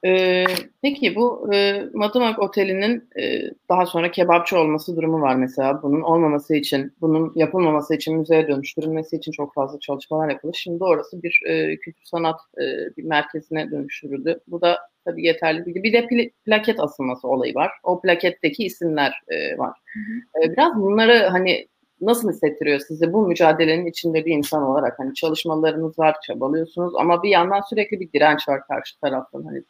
Ee, 0.04 0.44
peki 0.82 1.14
bu 1.16 1.54
e, 1.54 1.84
Madımak 1.92 2.38
Oteli'nin 2.38 3.08
e, 3.20 3.50
daha 3.68 3.86
sonra 3.86 4.10
kebapçı 4.10 4.58
olması 4.58 4.96
durumu 4.96 5.20
var 5.20 5.34
mesela. 5.34 5.82
Bunun 5.82 6.00
olmaması 6.00 6.56
için, 6.56 6.92
bunun 7.00 7.32
yapılmaması 7.34 7.94
için, 7.94 8.18
müzeye 8.18 8.48
dönüştürülmesi 8.48 9.16
için 9.16 9.32
çok 9.32 9.54
fazla 9.54 9.80
çalışmalar 9.80 10.30
yapıldı. 10.30 10.52
Şimdi 10.56 10.84
orası 10.84 11.22
bir 11.22 11.42
e, 11.46 11.76
kültür 11.76 12.04
sanat 12.04 12.40
e, 12.58 12.96
bir 12.96 13.04
merkezine 13.04 13.70
dönüştürüldü. 13.70 14.40
Bu 14.48 14.60
da 14.60 14.78
tabii 15.04 15.26
yeterli 15.26 15.64
değil. 15.64 15.82
Bir 15.82 15.92
de 15.92 16.00
pl- 16.00 16.30
plaket 16.44 16.80
asılması 16.80 17.28
olayı 17.28 17.54
var. 17.54 17.70
O 17.82 18.00
plaketteki 18.00 18.64
isimler 18.64 19.22
e, 19.28 19.58
var. 19.58 19.78
Hı 19.94 20.00
hı. 20.00 20.44
E, 20.44 20.52
biraz 20.52 20.76
bunları 20.76 21.26
hani 21.26 21.68
nasıl 22.00 22.30
hissettiriyor 22.32 22.80
sizi 22.80 23.12
bu 23.12 23.26
mücadelenin 23.26 23.86
içinde 23.86 24.24
bir 24.24 24.36
insan 24.36 24.62
olarak? 24.62 24.98
Hani 24.98 25.14
çalışmalarınız 25.14 25.98
var, 25.98 26.16
çabalıyorsunuz 26.26 26.94
ama 26.96 27.22
bir 27.22 27.28
yandan 27.28 27.60
sürekli 27.70 28.00
bir 28.00 28.12
direnç 28.12 28.48
var 28.48 28.60
karşı 28.68 29.00
taraftan. 29.00 29.42
Hani 29.42 29.62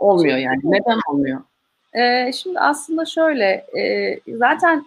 olmuyor 0.00 0.38
yani. 0.38 0.60
Neden 0.64 0.98
olmuyor? 1.08 1.40
Ee, 1.94 2.32
şimdi 2.32 2.60
aslında 2.60 3.04
şöyle, 3.04 3.66
e, 3.78 4.16
zaten 4.36 4.86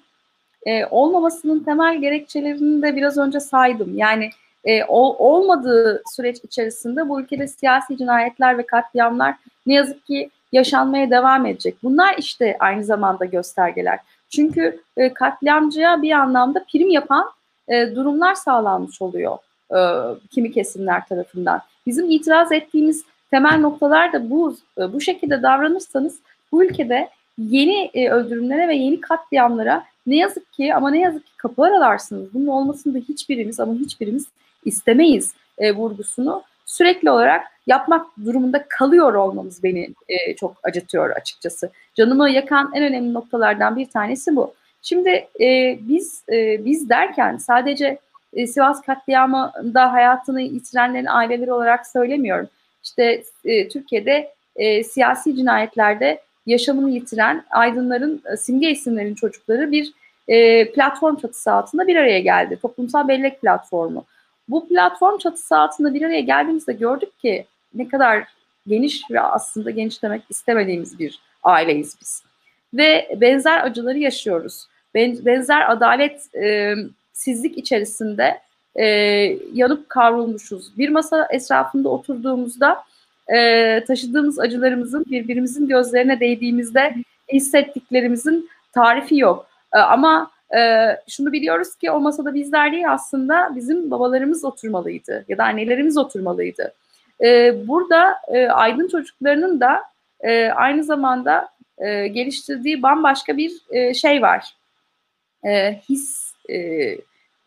e, 0.65 0.86
olmamasının 0.86 1.60
temel 1.60 2.01
gerekçelerini 2.01 2.82
de 2.82 2.96
biraz 2.96 3.17
önce 3.17 3.39
saydım. 3.39 3.98
Yani 3.98 4.29
e, 4.65 4.84
ol, 4.86 5.15
olmadığı 5.17 6.03
süreç 6.15 6.38
içerisinde 6.43 7.10
bu 7.10 7.22
ülkede 7.22 7.48
siyasi 7.48 7.98
cinayetler 7.98 8.58
ve 8.58 8.65
katliamlar 8.65 9.36
ne 9.65 9.74
yazık 9.74 10.05
ki 10.05 10.29
yaşanmaya 10.51 11.10
devam 11.10 11.46
edecek. 11.46 11.75
Bunlar 11.84 12.15
işte 12.17 12.58
aynı 12.60 12.84
zamanda 12.84 13.25
göstergeler. 13.25 14.00
Çünkü 14.29 14.79
e, 14.98 15.13
katliamcıya 15.13 16.01
bir 16.01 16.12
anlamda 16.12 16.65
prim 16.74 16.89
yapan 16.89 17.29
e, 17.67 17.96
durumlar 17.96 18.36
sağlanmış 18.36 19.01
oluyor 19.01 19.38
e, 19.72 19.79
kimi 20.32 20.51
kesimler 20.51 21.08
tarafından. 21.08 21.62
Bizim 21.86 22.10
itiraz 22.10 22.51
ettiğimiz 22.51 23.03
temel 23.33 23.59
noktalar 23.59 24.13
da 24.13 24.29
bu. 24.29 24.57
E, 24.77 24.93
bu 24.93 25.01
şekilde 25.01 25.43
davranırsanız 25.43 26.19
bu 26.51 26.63
ülkede 26.63 27.09
yeni 27.37 27.89
e, 27.93 28.09
öldürümlere 28.09 28.67
ve 28.67 28.75
yeni 28.75 29.01
katliamlara 29.01 29.83
ne 30.07 30.15
yazık 30.15 30.53
ki 30.53 30.75
ama 30.75 30.91
ne 30.91 30.99
yazık 30.99 31.25
ki 31.25 31.31
kapı 31.37 31.63
aralarsınız. 31.63 32.33
Bunun 32.33 32.47
olmasını 32.47 32.93
da 32.93 32.97
hiçbirimiz 32.97 33.59
ama 33.59 33.73
hiçbirimiz 33.73 34.25
istemeyiz 34.65 35.33
e, 35.57 35.75
vurgusunu 35.75 36.43
sürekli 36.65 37.09
olarak 37.09 37.47
yapmak 37.67 38.05
durumunda 38.25 38.65
kalıyor 38.69 39.13
olmamız 39.13 39.63
beni 39.63 39.89
e, 40.09 40.35
çok 40.35 40.55
acıtıyor 40.63 41.09
açıkçası. 41.09 41.69
Canımı 41.95 42.29
yakan 42.29 42.71
en 42.75 42.83
önemli 42.83 43.13
noktalardan 43.13 43.75
bir 43.75 43.85
tanesi 43.85 44.35
bu. 44.35 44.53
Şimdi 44.81 45.09
e, 45.41 45.79
biz 45.81 46.23
e, 46.29 46.65
biz 46.65 46.89
derken 46.89 47.37
sadece 47.37 47.97
e, 48.33 48.47
Sivas 48.47 48.81
katliamında 48.81 49.93
hayatını 49.93 50.41
yitirenlerin 50.41 51.05
aileleri 51.05 51.53
olarak 51.53 51.87
söylemiyorum. 51.87 52.49
İşte 52.83 53.23
e, 53.45 53.67
Türkiye'de 53.67 54.33
e, 54.55 54.83
siyasi 54.83 55.35
cinayetlerde 55.35 56.21
yaşamını 56.45 56.89
yitiren 56.89 57.45
aydınların, 57.49 58.21
e, 58.33 58.37
simge 58.37 58.71
isimlerin 58.71 59.15
çocukları 59.15 59.71
bir 59.71 59.93
e, 60.27 60.71
platform 60.71 61.15
çatısı 61.15 61.51
altında 61.51 61.87
bir 61.87 61.95
araya 61.95 62.19
geldi. 62.19 62.59
Toplumsal 62.61 63.07
bellek 63.07 63.41
platformu. 63.41 64.05
Bu 64.49 64.67
platform 64.67 65.17
çatısı 65.17 65.57
altında 65.57 65.93
bir 65.93 66.01
araya 66.01 66.21
geldiğimizde 66.21 66.73
gördük 66.73 67.19
ki 67.19 67.45
ne 67.73 67.87
kadar 67.87 68.27
geniş 68.67 69.01
ve 69.11 69.21
aslında 69.21 69.71
geniş 69.71 70.03
demek 70.03 70.21
istemediğimiz 70.29 70.99
bir 70.99 71.19
aileyiz 71.43 71.97
biz. 72.01 72.23
Ve 72.73 73.17
benzer 73.21 73.63
acıları 73.63 73.97
yaşıyoruz. 73.97 74.67
Benzer 74.95 75.71
adalet 75.71 76.35
e, 76.35 76.75
sizlik 77.13 77.57
içerisinde 77.57 78.39
e, 78.75 78.86
yanıp 79.53 79.89
kavrulmuşuz. 79.89 80.77
Bir 80.77 80.89
masa 80.89 81.27
etrafında 81.32 81.89
oturduğumuzda 81.89 82.84
e, 83.27 83.84
taşıdığımız 83.86 84.39
acılarımızın 84.39 85.06
birbirimizin 85.12 85.68
gözlerine 85.68 86.20
değdiğimizde 86.20 86.96
hissettiklerimizin 87.34 88.50
tarifi 88.74 89.18
yok. 89.18 89.48
E, 89.74 89.77
ama 89.77 90.32
e, 90.58 90.60
şunu 91.10 91.32
biliyoruz 91.32 91.75
ki 91.75 91.92
o 91.92 92.00
masada 92.00 92.34
bizler 92.34 92.72
değil 92.72 92.92
aslında 92.92 93.51
bizim 93.56 93.92
babalarımız 93.92 94.46
oturmalıydı 94.46 95.25
ya 95.27 95.38
da 95.38 95.44
annelerimiz 95.44 95.98
oturmalıydı. 95.98 96.74
E, 97.24 97.56
burada 97.68 98.15
e, 98.27 98.48
aydın 98.48 98.88
çocuklarının 98.88 99.60
da 99.60 99.84
e, 100.22 100.48
aynı 100.48 100.84
zamanda 100.84 101.50
e, 101.77 102.08
geliştirdiği 102.08 102.84
bambaşka 102.84 103.38
bir 103.38 103.51
e, 103.70 103.94
şey 103.94 104.22
var. 104.22 104.56
E, 105.46 105.74
his 105.89 106.34
e, 106.50 106.58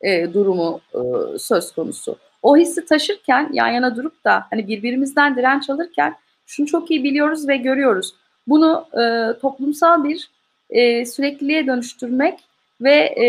e, 0.00 0.34
durumu 0.34 0.80
e, 0.94 0.98
söz 1.38 1.72
konusu. 1.72 2.18
O 2.42 2.56
hissi 2.56 2.84
taşırken 2.84 3.50
yan 3.52 3.68
yana 3.68 3.96
durup 3.96 4.24
da 4.24 4.46
hani 4.50 4.68
birbirimizden 4.68 5.36
direnç 5.36 5.70
alırken 5.70 6.14
şunu 6.46 6.66
çok 6.66 6.90
iyi 6.90 7.04
biliyoruz 7.04 7.48
ve 7.48 7.56
görüyoruz. 7.56 8.14
Bunu 8.46 8.86
e, 8.92 9.32
toplumsal 9.40 10.04
bir 10.04 10.30
e, 10.70 11.06
sürekliliğe 11.06 11.66
dönüştürmek 11.66 12.38
ve 12.80 12.94
e, 12.94 13.26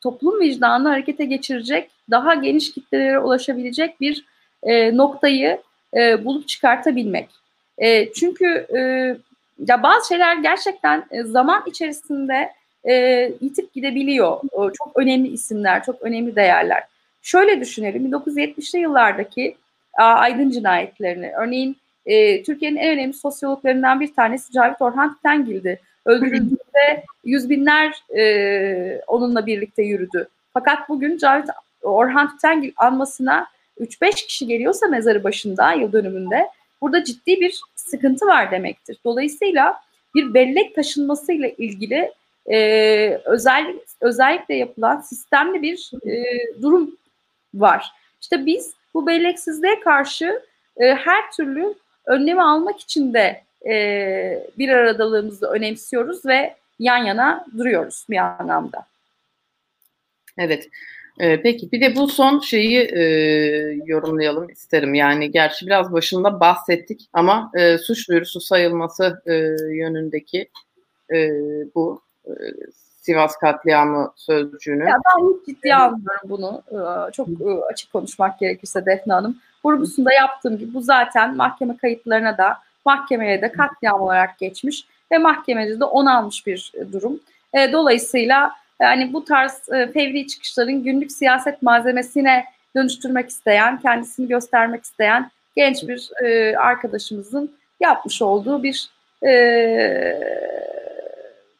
toplum 0.00 0.40
vicdanını 0.40 0.88
harekete 0.88 1.24
geçirecek, 1.24 1.90
daha 2.10 2.34
geniş 2.34 2.72
kitlelere 2.72 3.18
ulaşabilecek 3.18 4.00
bir 4.00 4.24
e, 4.62 4.96
noktayı 4.96 5.58
e, 5.96 6.24
bulup 6.24 6.48
çıkartabilmek. 6.48 7.28
E, 7.78 8.12
çünkü 8.12 8.66
e, 8.76 8.80
ya 9.68 9.82
bazı 9.82 10.08
şeyler 10.08 10.36
gerçekten 10.36 11.06
e, 11.10 11.22
zaman 11.22 11.62
içerisinde 11.66 12.52
e, 12.84 12.92
yitip 13.40 13.72
gidebiliyor. 13.72 14.36
E, 14.36 14.72
çok 14.74 14.92
önemli 14.96 15.28
isimler, 15.28 15.84
çok 15.84 16.02
önemli 16.02 16.36
değerler. 16.36 16.84
Şöyle 17.22 17.60
düşünelim, 17.60 18.12
1970'li 18.12 18.78
yıllardaki 18.78 19.56
a, 19.98 20.02
aydın 20.04 20.50
cinayetlerini, 20.50 21.32
örneğin 21.36 21.76
e, 22.06 22.42
Türkiye'nin 22.42 22.76
en 22.76 22.92
önemli 22.92 23.14
sosyologlarından 23.14 24.00
bir 24.00 24.14
tanesi 24.14 24.52
Cavit 24.52 24.82
Orhan 24.82 25.14
Tütengil'di. 25.14 25.80
Öldürüldüğünde 26.04 27.04
yüz 27.24 27.50
binler 27.50 28.04
e, 28.18 29.00
onunla 29.06 29.46
birlikte 29.46 29.82
yürüdü. 29.82 30.28
Fakat 30.54 30.88
bugün 30.88 31.18
Cavit 31.18 31.48
Orhan 31.82 32.30
Tütengil 32.30 32.72
anmasına 32.76 33.46
3-5 33.80 34.26
kişi 34.26 34.46
geliyorsa 34.46 34.86
mezarı 34.86 35.24
başında 35.24 35.72
yıl 35.72 35.92
dönümünde 35.92 36.48
burada 36.80 37.04
ciddi 37.04 37.40
bir 37.40 37.60
sıkıntı 37.74 38.26
var 38.26 38.50
demektir. 38.50 38.98
Dolayısıyla 39.04 39.80
bir 40.14 40.34
bellek 40.34 40.74
taşınmasıyla 40.74 41.48
ilgili 41.48 42.12
e, 42.50 43.20
özel, 43.24 43.74
özellikle 44.00 44.54
yapılan 44.54 45.00
sistemli 45.00 45.62
bir 45.62 45.90
e, 46.06 46.24
durum 46.62 46.96
var. 47.54 47.92
İşte 48.20 48.46
biz 48.46 48.74
bu 48.94 49.06
belleksizliğe 49.06 49.80
karşı 49.80 50.42
e, 50.76 50.94
her 50.94 51.32
türlü 51.32 51.74
önlemi 52.06 52.42
almak 52.42 52.80
için 52.80 53.14
de 53.14 53.42
e, 53.66 53.74
bir 54.58 54.68
aradalığımızı 54.68 55.46
önemsiyoruz 55.46 56.26
ve 56.26 56.54
yan 56.78 57.04
yana 57.04 57.46
duruyoruz 57.58 58.06
bir 58.10 58.16
anlamda. 58.16 58.86
Evet. 60.38 60.68
Ee, 61.20 61.42
peki 61.42 61.72
bir 61.72 61.80
de 61.80 61.96
bu 61.96 62.08
son 62.08 62.38
şeyi 62.38 62.78
e, 62.78 63.02
yorumlayalım 63.84 64.50
isterim. 64.50 64.94
Yani 64.94 65.30
gerçi 65.30 65.66
biraz 65.66 65.92
başında 65.92 66.40
bahsettik 66.40 67.08
ama 67.12 67.50
e, 67.54 67.78
suç 67.78 68.08
duyurusu 68.08 68.40
sayılması 68.40 69.22
e, 69.26 69.32
yönündeki 69.74 70.48
e, 71.14 71.30
bu 71.74 72.02
Sivas 73.08 73.36
katliamı 73.36 74.12
sözcüğünü. 74.16 74.84
Ya 74.84 74.96
ben 75.06 75.24
hiç 75.24 75.46
ciddiye 75.46 75.76
almıyorum 75.76 76.28
bunu. 76.28 76.62
Ee, 76.72 77.12
çok 77.12 77.28
e, 77.28 77.64
açık 77.72 77.92
konuşmak 77.92 78.38
gerekirse 78.38 78.86
Defne 78.86 79.12
Hanım. 79.12 79.38
Vurgusunda 79.64 80.12
yaptığım 80.12 80.58
gibi 80.58 80.74
bu 80.74 80.80
zaten 80.80 81.36
mahkeme 81.36 81.76
kayıtlarına 81.76 82.38
da 82.38 82.58
mahkemeye 82.84 83.42
de 83.42 83.52
katliam 83.52 84.00
olarak 84.00 84.38
geçmiş 84.38 84.86
ve 85.12 85.18
mahkemede 85.18 85.80
de 85.80 85.84
onanmış 85.84 86.46
bir 86.46 86.72
durum. 86.92 87.20
E, 87.54 87.72
dolayısıyla 87.72 88.52
yani 88.80 89.12
bu 89.12 89.24
tarz 89.24 89.68
e, 89.68 89.92
fevri 89.92 90.26
çıkışların 90.26 90.82
günlük 90.82 91.12
siyaset 91.12 91.62
malzemesine 91.62 92.44
dönüştürmek 92.76 93.28
isteyen, 93.28 93.80
kendisini 93.80 94.28
göstermek 94.28 94.84
isteyen 94.84 95.30
genç 95.56 95.82
bir 95.88 96.10
arkadaşımızın 96.56 97.52
yapmış 97.80 98.22
olduğu 98.22 98.62
bir 98.62 98.90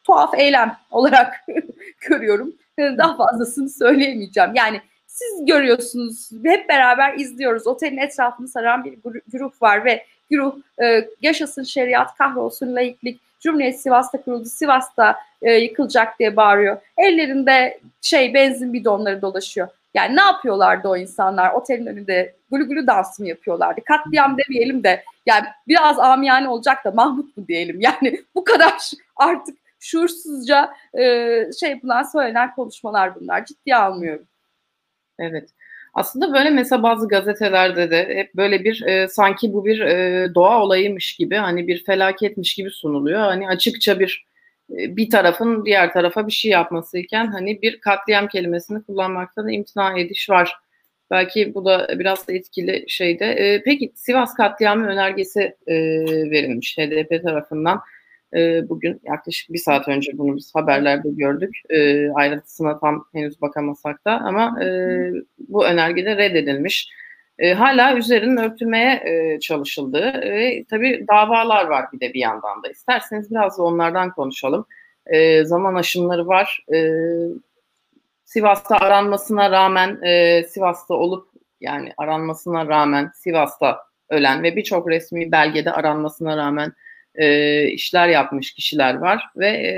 tuhaf 0.09 0.39
eylem 0.39 0.77
olarak 0.91 1.45
görüyorum. 2.09 2.53
Daha 2.79 3.17
fazlasını 3.17 3.69
söyleyemeyeceğim. 3.69 4.51
Yani 4.55 4.81
siz 5.07 5.45
görüyorsunuz, 5.45 6.29
hep 6.43 6.69
beraber 6.69 7.13
izliyoruz. 7.17 7.67
Otelin 7.67 7.97
etrafını 7.97 8.47
saran 8.47 8.83
bir 8.83 8.97
grup 9.31 9.61
var 9.61 9.85
ve 9.85 10.05
güruh, 10.29 10.55
e, 10.83 11.07
yaşasın 11.21 11.63
şeriat, 11.63 12.17
kahrolsun 12.17 12.75
laiklik, 12.75 13.19
Cumhuriyet 13.39 13.81
Sivas'ta 13.81 14.21
kuruldu, 14.21 14.45
Sivas'ta 14.45 15.15
e, 15.41 15.53
yıkılacak 15.53 16.19
diye 16.19 16.35
bağırıyor. 16.35 16.77
Ellerinde 16.97 17.79
şey 18.01 18.33
benzin 18.33 18.73
bidonları 18.73 19.21
dolaşıyor. 19.21 19.67
Yani 19.93 20.15
ne 20.15 20.21
yapıyorlardı 20.21 20.87
o 20.87 20.97
insanlar? 20.97 21.53
Otelin 21.53 21.85
önünde 21.85 22.35
gülü 22.51 22.67
gülü 22.67 22.87
dans 22.87 23.19
mı 23.19 23.27
yapıyorlardı? 23.27 23.81
Katliam 23.83 24.37
demeyelim 24.37 24.83
de 24.83 25.03
yani 25.25 25.45
biraz 25.67 25.99
amiyane 25.99 26.49
olacak 26.49 26.85
da 26.85 26.91
Mahmut 26.91 27.37
mu 27.37 27.47
diyelim? 27.47 27.81
Yani 27.81 28.21
bu 28.35 28.43
kadar 28.43 28.91
artık 29.15 29.57
şuursuzca 29.79 30.73
e, 30.93 31.03
şey 31.59 31.69
yapılan 31.69 32.03
söylenen 32.03 32.55
konuşmalar 32.55 33.15
bunlar. 33.15 33.45
Ciddiye 33.45 33.75
almıyorum. 33.75 34.27
Evet. 35.19 35.49
Aslında 35.93 36.33
böyle 36.33 36.49
mesela 36.49 36.83
bazı 36.83 37.07
gazetelerde 37.07 37.91
de 37.91 38.15
hep 38.15 38.35
böyle 38.35 38.63
bir 38.63 38.83
e, 38.87 39.07
sanki 39.07 39.53
bu 39.53 39.65
bir 39.65 39.79
e, 39.79 40.27
doğa 40.35 40.63
olayıymış 40.63 41.15
gibi 41.15 41.35
hani 41.35 41.67
bir 41.67 41.83
felaketmiş 41.85 42.55
gibi 42.55 42.69
sunuluyor. 42.71 43.19
Hani 43.19 43.47
açıkça 43.47 43.99
bir 43.99 44.25
e, 44.71 44.97
bir 44.97 45.09
tarafın 45.09 45.65
diğer 45.65 45.93
tarafa 45.93 46.27
bir 46.27 46.31
şey 46.31 46.51
yapmasıyken 46.51 47.27
hani 47.27 47.61
bir 47.61 47.79
katliam 47.79 48.27
kelimesini 48.27 48.83
kullanmakta 48.83 49.45
da 49.45 49.51
imtina 49.51 49.99
ediş 49.99 50.29
var. 50.29 50.55
Belki 51.11 51.53
bu 51.55 51.65
da 51.65 51.99
biraz 51.99 52.27
da 52.27 52.33
etkili 52.33 52.85
şeyde. 52.87 53.25
E, 53.25 53.63
peki 53.63 53.91
Sivas 53.95 54.33
katliamı 54.33 54.87
önergesi 54.87 55.55
e, 55.67 55.75
verilmiş 56.31 56.77
HDP 56.77 57.23
tarafından. 57.23 57.81
E, 58.35 58.69
bugün 58.69 59.01
yaklaşık 59.03 59.53
bir 59.53 59.57
saat 59.57 59.87
önce 59.87 60.17
bunu 60.17 60.35
biz 60.35 60.55
haberlerde 60.55 61.09
gördük. 61.09 61.61
E, 61.69 62.09
ayrıntısına 62.11 62.79
tam 62.79 63.05
henüz 63.13 63.41
bakamasak 63.41 64.05
da 64.05 64.11
ama 64.11 64.63
e, 64.63 64.67
bu 65.39 65.65
önergede 65.65 66.17
reddedilmiş. 66.17 66.89
E, 67.39 67.53
hala 67.53 67.97
üzerinin 67.97 68.37
örtülmeye 68.37 68.93
e, 69.05 69.39
çalışıldığı 69.39 70.13
ve 70.21 70.65
tabii 70.69 71.05
davalar 71.11 71.65
var 71.65 71.85
bir 71.93 71.99
de 71.99 72.13
bir 72.13 72.19
yandan 72.19 72.63
da. 72.63 72.69
İsterseniz 72.69 73.31
biraz 73.31 73.57
da 73.57 73.63
onlardan 73.63 74.11
konuşalım. 74.11 74.65
E, 75.05 75.45
zaman 75.45 75.75
aşımları 75.75 76.27
var. 76.27 76.65
E, 76.73 76.91
Sivas'ta 78.25 78.77
aranmasına 78.77 79.51
rağmen 79.51 80.01
e, 80.03 80.43
Sivas'ta 80.43 80.93
olup 80.93 81.29
yani 81.61 81.93
aranmasına 81.97 82.67
rağmen 82.67 83.11
Sivas'ta 83.15 83.79
ölen 84.09 84.43
ve 84.43 84.55
birçok 84.55 84.89
resmi 84.89 85.31
belgede 85.31 85.71
aranmasına 85.71 86.37
rağmen 86.37 86.73
e, 87.15 87.63
işler 87.67 88.07
yapmış 88.07 88.53
kişiler 88.53 88.95
var 88.95 89.23
ve 89.35 89.47
e, 89.47 89.71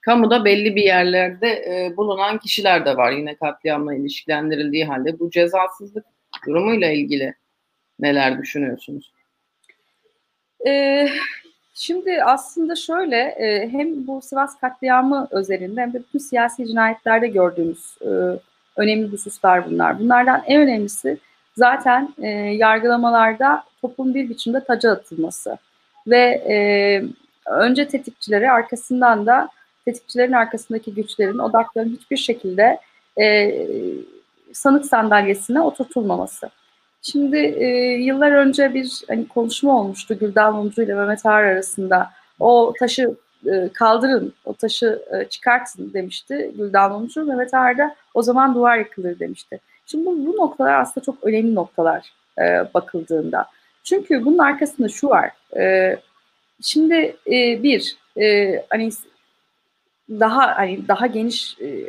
kamuda 0.00 0.44
belli 0.44 0.76
bir 0.76 0.82
yerlerde 0.82 1.48
e, 1.48 1.96
bulunan 1.96 2.38
kişiler 2.38 2.86
de 2.86 2.96
var 2.96 3.12
yine 3.12 3.36
katliamla 3.36 3.94
ilişkilendirildiği 3.94 4.84
halde 4.84 5.18
bu 5.18 5.30
cezasızlık 5.30 6.04
durumuyla 6.46 6.90
ilgili 6.90 7.34
neler 7.98 8.38
düşünüyorsunuz? 8.38 9.12
Ee, 10.66 11.08
şimdi 11.74 12.24
aslında 12.24 12.76
şöyle 12.76 13.16
e, 13.16 13.68
hem 13.72 14.06
bu 14.06 14.22
Sivas 14.22 14.60
katliamı 14.60 15.28
özelinde 15.30 15.80
hem 15.80 15.92
de 15.92 15.98
bütün 15.98 16.18
siyasi 16.18 16.66
cinayetlerde 16.66 17.28
gördüğümüz 17.28 17.96
e, 18.02 18.08
önemli 18.76 19.08
hususlar 19.08 19.70
bunlar. 19.70 19.98
Bunlardan 19.98 20.42
en 20.46 20.62
önemlisi 20.62 21.18
zaten 21.56 22.14
e, 22.18 22.28
yargılamalarda 22.28 23.64
toplum 23.82 24.14
bir 24.14 24.28
biçimde 24.28 24.64
taca 24.64 24.90
atılması 24.90 25.58
ve 26.06 26.42
e, 26.48 26.56
önce 27.46 27.88
tetikçileri 27.88 28.50
arkasından 28.50 29.26
da 29.26 29.48
tetikçilerin 29.84 30.32
arkasındaki 30.32 30.94
güçlerin 30.94 31.38
odaklarının 31.38 31.96
hiçbir 31.96 32.16
şekilde 32.16 32.78
e, 33.20 33.56
sanık 34.52 34.86
sandalyesine 34.86 35.60
oturtulmaması. 35.60 36.50
Şimdi 37.02 37.36
e, 37.36 37.66
yıllar 37.94 38.32
önce 38.32 38.74
bir 38.74 39.02
hani 39.08 39.28
konuşma 39.28 39.80
olmuştu 39.80 40.18
Güldan 40.18 40.54
Mumcu 40.54 40.82
ile 40.82 40.94
Mehmet 40.94 41.26
Ağar 41.26 41.44
arasında. 41.44 42.10
O 42.40 42.72
taşı 42.78 43.14
e, 43.46 43.68
kaldırın, 43.74 44.32
o 44.44 44.54
taşı 44.54 45.02
e, 45.12 45.28
çıkartın 45.28 45.92
demişti 45.92 46.50
Güldan 46.56 46.92
Mumcu. 46.92 47.24
Mehmet 47.24 47.54
Ağar 47.54 47.78
da 47.78 47.94
o 48.14 48.22
zaman 48.22 48.54
duvar 48.54 48.78
yıkılır 48.78 49.18
demişti. 49.18 49.60
Şimdi 49.86 50.06
bu, 50.06 50.26
bu 50.26 50.36
noktalar 50.36 50.80
aslında 50.80 51.04
çok 51.04 51.24
önemli 51.24 51.54
noktalar 51.54 52.12
e, 52.38 52.74
bakıldığında. 52.74 53.46
Çünkü 53.84 54.24
bunun 54.24 54.38
arkasında 54.38 54.88
şu 54.88 55.08
var. 55.08 55.30
E, 55.56 55.96
şimdi 56.62 57.16
e, 57.26 57.62
bir 57.62 57.96
e, 58.20 58.56
hani 58.70 58.90
daha 60.10 60.58
hani 60.58 60.88
daha 60.88 61.06
geniş 61.06 61.56
e, 61.60 61.88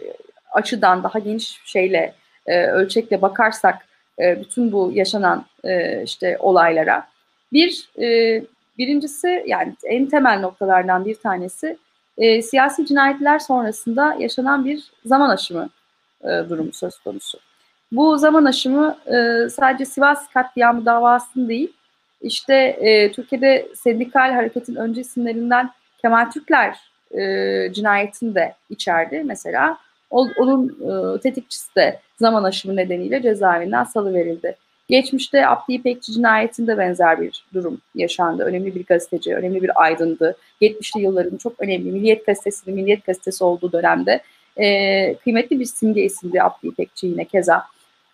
açıdan 0.51 1.03
daha 1.03 1.19
geniş 1.19 1.61
şeyle 1.65 2.13
e, 2.45 2.65
ölçekle 2.65 3.21
bakarsak 3.21 3.75
e, 4.19 4.39
bütün 4.39 4.71
bu 4.71 4.91
yaşanan 4.93 5.45
e, 5.63 6.03
işte 6.03 6.37
olaylara 6.39 7.07
bir 7.53 7.89
e, 7.99 8.41
birincisi 8.77 9.43
yani 9.47 9.75
en 9.83 10.05
temel 10.05 10.39
noktalardan 10.39 11.05
bir 11.05 11.15
tanesi 11.15 11.77
e, 12.17 12.41
siyasi 12.41 12.85
cinayetler 12.85 13.39
sonrasında 13.39 14.15
yaşanan 14.19 14.65
bir 14.65 14.91
zaman 15.05 15.29
aşımı 15.29 15.69
e, 16.23 16.27
durumu 16.49 16.73
söz 16.73 16.99
konusu. 16.99 17.39
Bu 17.91 18.17
zaman 18.17 18.45
aşımı 18.45 18.97
e, 19.05 19.49
sadece 19.49 19.85
Sivas 19.85 20.29
katliamı 20.29 20.85
davasını 20.85 21.49
değil, 21.49 21.73
işte 22.21 22.55
e, 22.55 23.11
Türkiye'de 23.11 23.67
sendikal 23.75 24.33
hareketin 24.33 24.75
önce 24.75 25.01
isimlerinden 25.01 25.69
Kemal 26.01 26.31
Türkler 26.31 26.77
e, 27.11 27.73
cinayetini 27.73 28.35
de 28.35 28.55
içerdi 28.69 29.23
mesela. 29.25 29.77
O, 30.09 30.27
onun 30.37 30.67
e, 30.67 31.19
tetikçisi 31.19 31.75
de 31.75 31.99
zaman 32.17 32.43
aşımı 32.43 32.75
nedeniyle 32.75 33.21
cezaevinden 33.21 33.83
salıverildi. 33.83 34.55
Geçmişte 34.87 35.47
Abdi 35.47 35.73
İpekçi 35.73 36.11
cinayetinde 36.11 36.77
benzer 36.77 37.21
bir 37.21 37.45
durum 37.53 37.81
yaşandı. 37.95 38.43
Önemli 38.43 38.75
bir 38.75 38.85
gazeteci, 38.85 39.35
önemli 39.35 39.63
bir 39.63 39.83
aydındı. 39.83 40.37
70'li 40.61 41.01
yılların 41.01 41.37
çok 41.37 41.53
önemli 41.59 41.91
Milliyet 41.91 42.25
Gazetesi'nin 42.25 42.75
Milliyet 42.75 43.05
Gazetesi 43.05 43.43
olduğu 43.43 43.71
dönemde 43.71 44.21
e, 44.57 45.15
kıymetli 45.15 45.59
bir 45.59 45.65
simge 45.65 46.03
isimdi 46.03 46.41
Abdi 46.41 46.67
İpekçi 46.67 47.07
yine 47.07 47.25
keza. 47.25 47.63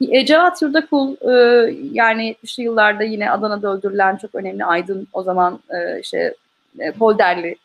Cevat 0.01 0.61
Yurdakul 0.61 1.15
e, 1.21 1.33
yani 1.91 2.35
70'li 2.43 2.63
yıllarda 2.63 3.03
yine 3.03 3.31
Adana'da 3.31 3.73
öldürülen 3.73 4.15
çok 4.17 4.35
önemli 4.35 4.65
aydın 4.65 5.07
o 5.13 5.23
zaman 5.23 5.59
e, 5.69 5.99
işte 5.99 6.33
e, 6.79 6.91
Polderli 6.91 7.55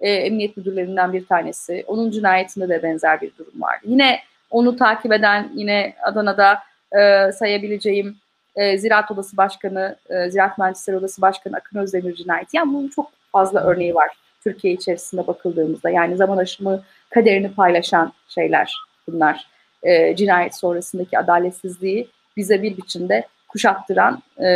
e, 0.00 0.10
emniyet 0.10 0.56
müdürlerinden 0.56 1.12
bir 1.12 1.26
tanesi. 1.26 1.84
Onun 1.86 2.10
cinayetinde 2.10 2.68
de 2.68 2.82
benzer 2.82 3.20
bir 3.20 3.32
durum 3.38 3.62
vardı. 3.62 3.82
Yine 3.84 4.20
onu 4.50 4.76
takip 4.76 5.12
eden 5.12 5.50
yine 5.54 5.94
Adana'da 6.02 6.58
e, 6.92 7.32
sayabileceğim 7.32 8.16
e, 8.56 8.78
Ziraat 8.78 9.10
Odası 9.10 9.36
Başkanı, 9.36 9.96
e, 10.10 10.30
Ziraat 10.30 10.58
Mühendisleri 10.58 10.96
Odası 10.96 11.22
Başkanı 11.22 11.56
Akın 11.56 11.78
Özdemir 11.78 12.14
cinayeti. 12.14 12.56
Yani 12.56 12.74
bunun 12.74 12.88
çok 12.88 13.10
fazla 13.32 13.60
örneği 13.60 13.94
var 13.94 14.08
Türkiye 14.44 14.74
içerisinde 14.74 15.26
bakıldığımızda. 15.26 15.90
Yani 15.90 16.16
zaman 16.16 16.36
aşımı 16.36 16.82
kaderini 17.10 17.52
paylaşan 17.54 18.12
şeyler 18.28 18.74
bunlar. 19.08 19.57
E, 19.82 20.16
cinayet 20.16 20.54
sonrasındaki 20.54 21.18
adaletsizliği 21.18 22.08
bize 22.36 22.62
bir 22.62 22.76
biçimde 22.76 23.26
kuşattıran 23.48 24.22
e, 24.38 24.48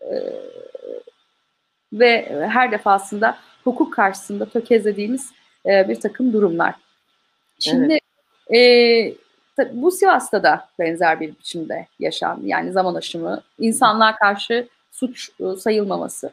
e, 0.00 0.12
ve 1.92 2.46
her 2.48 2.72
defasında 2.72 3.36
hukuk 3.64 3.92
karşısında 3.92 4.46
tökezlediğimiz 4.46 5.30
e, 5.66 5.88
bir 5.88 6.00
takım 6.00 6.32
durumlar. 6.32 6.74
Şimdi 7.58 7.98
evet. 8.50 9.16
e, 9.58 9.72
bu 9.72 9.90
Sivas'ta 9.90 10.42
da 10.42 10.68
benzer 10.78 11.20
bir 11.20 11.28
biçimde 11.28 11.86
yaşandı. 11.98 12.46
Yani 12.46 12.72
zaman 12.72 12.94
aşımı, 12.94 13.42
insanlığa 13.58 14.16
karşı 14.16 14.68
suç 14.90 15.30
e, 15.40 15.56
sayılmaması. 15.56 16.30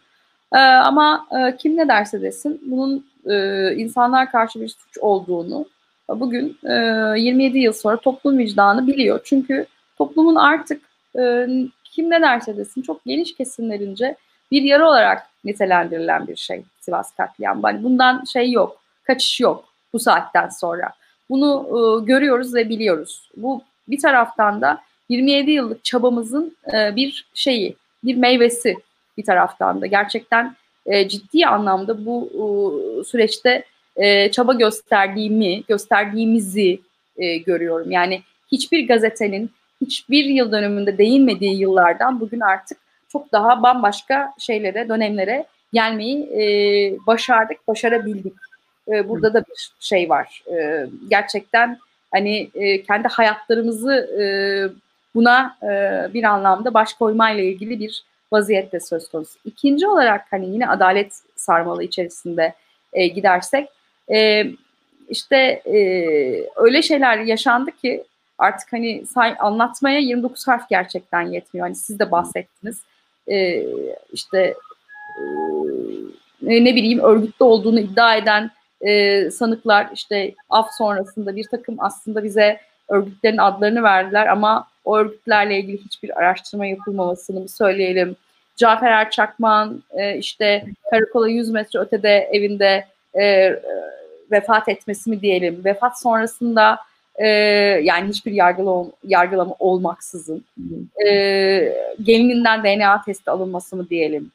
E, 0.54 0.58
ama 0.60 1.28
e, 1.32 1.58
kim 1.58 1.78
ne 1.78 1.88
derse 1.88 2.22
desin 2.22 2.62
bunun 2.66 3.06
e, 3.26 3.76
insanlar 3.76 4.32
karşı 4.32 4.62
bir 4.62 4.68
suç 4.68 4.98
olduğunu 4.98 5.66
bugün 6.16 6.58
e, 6.64 6.74
27 7.20 7.60
yıl 7.60 7.74
sonra 7.74 7.98
toplum 7.98 8.38
vicdanı 8.38 8.88
biliyor. 8.88 9.20
Çünkü 9.24 9.66
toplumun 9.98 10.36
artık 10.36 10.82
e, 11.20 11.48
kim 11.84 12.10
ne 12.10 12.22
derse 12.22 12.58
desin 12.58 12.82
çok 12.82 13.06
geniş 13.06 13.36
kesimlerince 13.36 14.16
bir 14.52 14.62
yarı 14.62 14.88
olarak 14.88 15.28
nitelendirilen 15.46 16.28
bir 16.28 16.36
şey 16.36 16.64
Sivas 16.80 17.16
katliamı. 17.16 17.62
Hani 17.62 17.84
bundan 17.84 18.24
şey 18.24 18.52
yok, 18.52 18.82
kaçış 19.04 19.40
yok 19.40 19.66
bu 19.94 20.00
saatten 20.00 20.50
sonra. 20.50 20.94
Bunu 21.30 21.68
e, 21.68 22.06
görüyoruz 22.06 22.56
ve 22.56 22.70
biliyoruz. 22.70 23.30
Bu 23.38 23.62
bir 23.88 24.00
taraftan 24.00 24.62
da 24.62 24.82
27 25.10 25.52
yıllık 25.52 25.84
çabamızın 25.84 26.58
e, 26.74 26.96
bir 26.96 27.28
şeyi, 27.34 27.76
bir 28.04 28.16
meyvesi 28.16 28.76
bir 29.18 29.26
taraftan 29.26 29.82
da. 29.82 29.86
Gerçekten 29.86 30.56
e, 30.86 31.08
ciddi 31.08 31.48
anlamda 31.48 32.06
bu 32.06 32.30
e, 32.34 33.04
süreçte 33.04 33.64
e, 34.00 34.32
çaba 34.32 34.54
gösterdiğimi, 34.54 35.64
gösterdiğimizi 35.68 36.80
e, 37.18 37.38
görüyorum. 37.38 37.92
Yani 37.92 38.22
hiçbir 38.52 38.88
gazetenin 38.88 39.52
hiçbir 39.82 40.26
yıl 40.26 40.52
dönümünde 40.52 40.98
değinmediği 40.98 41.60
yıllardan 41.60 42.20
bugün 42.20 42.40
artık 42.40 42.78
çok 43.08 43.32
daha 43.32 43.64
bambaşka 43.64 44.34
şeylere, 44.40 44.90
dönemlere 44.90 45.46
gelmeyi 45.74 46.24
e, 46.24 46.42
başardık, 47.08 47.68
başarabildik. 47.68 48.34
E, 48.88 49.10
burada 49.10 49.34
da 49.34 49.42
bir 49.42 49.72
şey 49.80 50.10
var. 50.10 50.44
E, 50.48 50.86
gerçekten 51.10 51.78
hani 52.12 52.50
e, 52.54 52.84
kendi 52.84 53.08
hayatlarımızı 53.08 53.94
e, 53.94 54.24
buna 55.16 55.58
e, 55.64 55.68
bir 56.14 56.24
anlamda 56.24 56.74
baş 56.74 56.94
koymayla 56.94 57.44
ilgili 57.44 57.80
bir 57.80 58.04
vaziyette 58.32 58.80
söz 58.80 59.10
konusu. 59.10 59.40
İkinci 59.46 59.88
olarak 59.88 60.26
hani 60.32 60.50
yine 60.50 60.70
adalet 60.70 61.14
sarmalı 61.36 61.84
içerisinde 61.84 62.54
e, 62.94 63.08
gidersek 63.08 63.70
e, 64.12 64.46
işte 65.10 65.38
e, 65.66 65.78
öyle 66.56 66.82
şeyler 66.82 67.18
yaşandı 67.18 67.72
ki 67.72 68.04
artık 68.38 68.74
hani 68.74 69.06
say, 69.06 69.36
anlatmaya 69.40 70.00
29 70.00 70.48
harf 70.48 70.70
gerçekten 70.70 71.22
yetmiyor. 71.22 71.68
Hani 71.68 71.76
siz 71.76 72.00
de 72.00 72.12
bahsettiniz. 72.12 72.82
E, 73.28 73.66
işte 74.14 74.54
e, 76.48 76.64
ne 76.64 76.76
bileyim 76.76 77.00
örgütte 77.00 77.44
olduğunu 77.44 77.80
iddia 77.80 78.16
eden 78.16 78.52
e, 78.82 79.32
sanıklar 79.32 79.90
işte 79.94 80.34
af 80.50 80.68
sonrasında 80.78 81.36
bir 81.36 81.46
takım 81.52 81.76
aslında 81.80 82.24
bize 82.24 82.60
örgütlerin 82.90 83.38
adlarını 83.38 83.84
verdiler 83.84 84.28
ama 84.28 84.68
o 84.86 84.98
örgütlerle 84.98 85.60
ilgili 85.60 85.78
hiçbir 85.78 86.20
araştırma 86.20 86.66
yapılmamasını 86.66 87.50
söyleyelim. 87.50 88.16
Cafer 88.56 88.92
Erçakman 88.92 89.84
e, 89.92 90.18
işte 90.18 90.66
karakola 90.92 91.30
100 91.30 91.50
metre 91.50 91.80
ötede 91.80 92.30
evinde 92.34 92.86
e, 93.20 93.56
vefat 94.32 94.70
etmesi 94.70 95.10
mi 95.10 95.22
diyelim. 95.22 95.66
Vefat 95.66 96.02
sonrasında 96.02 96.80
e, 97.16 97.28
yani 97.84 98.10
hiçbir 98.10 98.32
yargıla, 98.32 98.86
yargılama 99.04 99.56
olmaksızın 99.60 100.46
e, 101.06 101.10
gelininden 102.04 102.64
DNA 102.64 103.02
testi 103.02 103.32
alınması 103.32 103.76
mı 103.76 103.90
diyelim. 103.90 104.32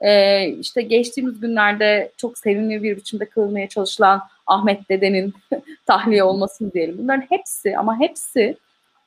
E, 0.00 0.46
işte 0.48 0.82
geçtiğimiz 0.82 1.40
günlerde 1.40 2.10
çok 2.16 2.38
sevimli 2.38 2.82
bir 2.82 2.96
biçimde 2.96 3.24
kılmaya 3.24 3.68
çalışılan 3.68 4.22
Ahmet 4.46 4.88
Dede'nin 4.88 5.34
tahliye 5.86 6.24
olması 6.24 6.64
mı 6.64 6.72
diyelim. 6.72 6.98
Bunların 6.98 7.24
hepsi 7.28 7.78
ama 7.78 8.00
hepsi 8.00 8.56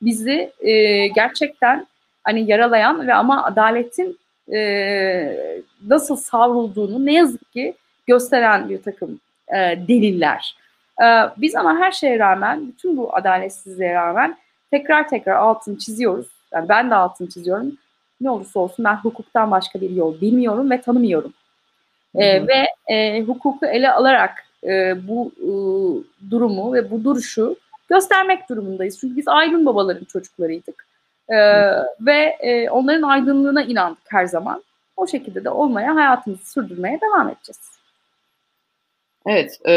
bizi 0.02 0.52
e, 0.60 1.06
gerçekten 1.06 1.86
hani 2.24 2.50
yaralayan 2.50 3.06
ve 3.06 3.14
ama 3.14 3.44
adaletin 3.44 4.18
e, 4.52 5.58
nasıl 5.86 6.16
savrulduğunu 6.16 7.06
ne 7.06 7.12
yazık 7.12 7.52
ki 7.52 7.74
gösteren 8.06 8.68
bir 8.68 8.82
takım 8.82 9.20
e, 9.54 9.88
deliller. 9.88 10.56
E, 11.02 11.06
biz 11.36 11.56
ama 11.56 11.76
her 11.76 11.92
şeye 11.92 12.18
rağmen, 12.18 12.68
bütün 12.68 12.96
bu 12.96 13.16
adaletsizliğe 13.16 13.94
rağmen 13.94 14.36
tekrar 14.70 15.08
tekrar 15.08 15.36
altını 15.36 15.78
çiziyoruz. 15.78 16.26
Yani 16.52 16.68
ben 16.68 16.90
de 16.90 16.94
altını 16.94 17.28
çiziyorum. 17.28 17.72
Ne 18.20 18.30
olursa 18.30 18.60
olsun 18.60 18.84
ben 18.84 18.96
hukuktan 18.96 19.50
başka 19.50 19.80
bir 19.80 19.90
yol 19.90 20.20
bilmiyorum 20.20 20.70
ve 20.70 20.80
tanımıyorum. 20.80 21.32
E, 22.14 22.46
ve 22.46 22.66
e, 22.94 23.22
hukuku 23.22 23.66
ele 23.66 23.92
alarak 23.92 24.44
e, 24.64 25.08
bu 25.08 25.32
e, 25.36 25.50
durumu 26.30 26.74
ve 26.74 26.90
bu 26.90 27.04
duruşu 27.04 27.56
göstermek 27.88 28.48
durumundayız. 28.48 29.00
Çünkü 29.00 29.16
biz 29.16 29.28
aydın 29.28 29.66
babaların 29.66 30.04
çocuklarıydık. 30.04 30.86
E, 31.28 31.36
ve 32.00 32.36
e, 32.40 32.70
onların 32.70 33.02
aydınlığına 33.02 33.62
inandık 33.62 34.04
her 34.08 34.26
zaman. 34.26 34.62
O 34.96 35.06
şekilde 35.06 35.44
de 35.44 35.50
olmaya, 35.50 35.94
hayatımızı 35.94 36.50
sürdürmeye 36.50 37.00
devam 37.00 37.28
edeceğiz. 37.28 37.77
Evet, 39.26 39.60
e, 39.68 39.72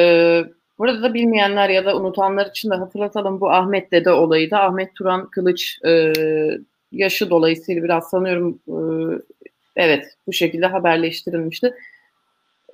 burada 0.80 1.04
da 1.04 1.14
bilmeyenler 1.14 1.70
ya 1.70 1.86
da 1.86 1.98
unutanlar 1.98 2.46
için 2.46 2.70
de 2.72 2.76
hatırlatalım 2.76 3.42
bu 3.42 3.52
Ahmet 3.52 3.92
Dede 3.92 4.12
olayı 4.12 4.52
da 4.52 4.64
Ahmet 4.64 4.96
Turan 4.96 5.30
Kılıç 5.30 5.80
e, 5.86 6.14
yaşı 6.92 7.30
dolayısıyla 7.30 7.84
biraz 7.84 8.10
sanıyorum 8.10 8.60
e, 8.68 8.76
evet 9.76 10.18
bu 10.28 10.34
şekilde 10.34 10.66
haberleştirilmişti. 10.66 11.74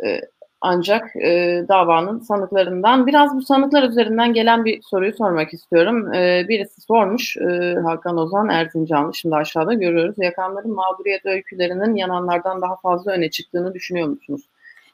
E, 0.05 0.21
ancak 0.61 1.15
e, 1.15 1.63
davanın 1.69 2.19
sanıklarından 2.19 3.07
biraz 3.07 3.35
bu 3.35 3.41
sanıklar 3.41 3.89
üzerinden 3.89 4.33
gelen 4.33 4.65
bir 4.65 4.81
soruyu 4.81 5.13
sormak 5.13 5.53
istiyorum. 5.53 6.13
E, 6.13 6.45
birisi 6.49 6.81
sormuş 6.81 7.37
e, 7.37 7.75
Hakan 7.83 8.17
Ozan 8.17 8.49
Erzincanlı 8.49 9.15
şimdi 9.15 9.35
aşağıda 9.35 9.73
görüyoruz. 9.73 10.15
Yakanların 10.17 10.71
mağduriyet 10.71 11.25
öykülerinin 11.25 11.95
yananlardan 11.95 12.61
daha 12.61 12.75
fazla 12.75 13.11
öne 13.11 13.29
çıktığını 13.29 13.73
düşünüyor 13.73 14.07
musunuz? 14.07 14.41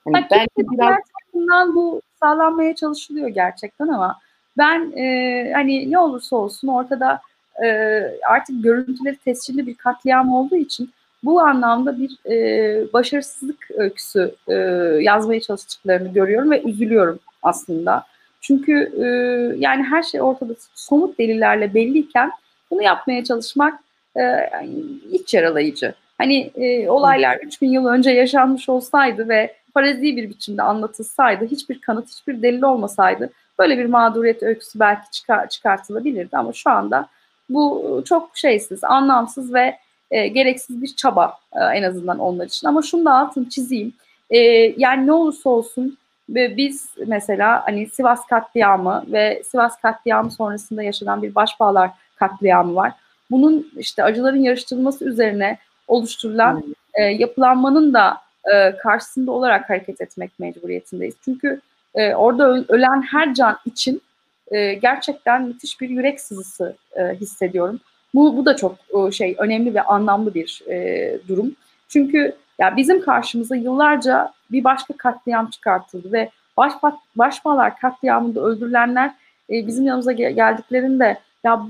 Hani 0.05 0.25
belki 0.31 0.71
biraz 0.71 0.95
tarafından 1.33 1.75
bu 1.75 2.01
sağlanmaya 2.19 2.75
çalışılıyor 2.75 3.27
gerçekten 3.27 3.87
ama 3.87 4.19
ben 4.57 4.91
e, 4.97 5.51
hani 5.53 5.91
ne 5.91 5.99
olursa 5.99 6.35
olsun 6.35 6.67
ortada 6.67 7.21
e, 7.63 7.67
artık 8.29 8.63
görüntüleri 8.63 9.15
tescilli 9.15 9.67
bir 9.67 9.75
katliam 9.75 10.33
olduğu 10.33 10.55
için 10.55 10.91
bu 11.23 11.41
anlamda 11.41 11.97
bir 11.97 12.31
e, 12.31 12.93
başarısızlık 12.93 13.71
öyküsü 13.75 14.35
e, 14.47 14.53
yazmaya 15.01 15.41
çalıştıklarını 15.41 16.13
görüyorum 16.13 16.51
ve 16.51 16.61
üzülüyorum 16.61 17.19
aslında. 17.43 18.05
Çünkü 18.41 18.91
e, 18.97 19.05
yani 19.59 19.83
her 19.83 20.03
şey 20.03 20.21
ortada 20.21 20.53
somut 20.75 21.19
delillerle 21.19 21.73
belliyken 21.73 22.31
bunu 22.71 22.83
yapmaya 22.83 23.23
çalışmak 23.23 23.79
e, 24.17 24.21
iç 25.11 25.33
yaralayıcı. 25.33 25.93
Hani 26.17 26.51
e, 26.55 26.89
olaylar 26.89 27.37
3000 27.37 27.69
yıl 27.69 27.85
önce 27.85 28.11
yaşanmış 28.11 28.69
olsaydı 28.69 29.29
ve 29.29 29.55
farazi 29.73 30.01
bir 30.01 30.29
biçimde 30.29 30.61
anlatılsaydı, 30.61 31.45
hiçbir 31.45 31.81
kanıt, 31.81 32.09
hiçbir 32.09 32.41
delil 32.41 32.61
olmasaydı 32.61 33.29
böyle 33.59 33.77
bir 33.77 33.85
mağduriyet 33.85 34.43
öyküsü 34.43 34.79
belki 34.79 35.11
çıkar, 35.11 35.49
çıkartılabilirdi 35.49 36.37
ama 36.37 36.53
şu 36.53 36.69
anda 36.69 37.07
bu 37.49 38.01
çok 38.05 38.37
şeysiz, 38.37 38.83
anlamsız 38.83 39.53
ve 39.53 39.77
e, 40.11 40.27
gereksiz 40.27 40.81
bir 40.81 40.95
çaba 40.95 41.37
e, 41.53 41.59
en 41.59 41.83
azından 41.83 42.19
onlar 42.19 42.45
için. 42.45 42.67
Ama 42.67 42.81
şunu 42.81 43.05
da 43.05 43.13
altını 43.13 43.49
çizeyim. 43.49 43.93
E, 44.29 44.39
yani 44.77 45.07
ne 45.07 45.11
olursa 45.11 45.49
olsun 45.49 45.97
ve 46.29 46.57
biz 46.57 46.89
mesela 47.07 47.63
hani 47.65 47.87
Sivas 47.87 48.25
katliamı 48.25 49.03
ve 49.07 49.41
Sivas 49.45 49.81
katliamı 49.81 50.31
sonrasında 50.31 50.83
yaşanan 50.83 51.23
bir 51.23 51.35
başbağlar 51.35 51.91
katliamı 52.15 52.75
var. 52.75 52.91
Bunun 53.31 53.71
işte 53.77 54.03
acıların 54.03 54.43
yarıştırılması 54.43 55.05
üzerine 55.05 55.57
oluşturulan 55.87 56.61
hmm. 56.61 56.73
e, 56.93 57.03
yapılanmanın 57.03 57.93
da 57.93 58.17
e, 58.53 58.77
karşısında 58.77 59.31
olarak 59.31 59.69
hareket 59.69 60.01
etmek 60.01 60.39
mecburiyetindeyiz. 60.39 61.15
Çünkü 61.25 61.61
e, 61.95 62.15
orada 62.15 62.65
ölen 62.67 63.01
her 63.01 63.33
can 63.33 63.57
için 63.65 64.01
e, 64.47 64.73
gerçekten 64.73 65.43
müthiş 65.43 65.81
bir 65.81 65.89
yürek 65.89 66.21
sızısı 66.21 66.75
e, 66.95 67.15
hissediyorum. 67.15 67.79
Bu, 68.13 68.37
bu 68.37 68.45
da 68.45 68.55
çok 68.55 68.75
e, 69.07 69.11
şey 69.11 69.35
önemli 69.37 69.75
ve 69.75 69.81
anlamlı 69.81 70.33
bir 70.33 70.61
e, 70.69 71.17
durum. 71.27 71.55
Çünkü 71.89 72.35
ya 72.59 72.77
bizim 72.77 73.01
karşımıza 73.01 73.55
yıllarca 73.55 74.33
bir 74.51 74.63
başka 74.63 74.93
katliam 74.97 75.49
çıkartıldı 75.49 76.11
ve 76.11 76.29
baş, 76.57 76.73
başmalar 77.15 77.79
katliamında 77.79 78.41
öldürülenler 78.41 79.11
e, 79.49 79.67
bizim 79.67 79.85
yanımıza 79.85 80.11
geldiklerinde 80.11 81.17
ya 81.43 81.67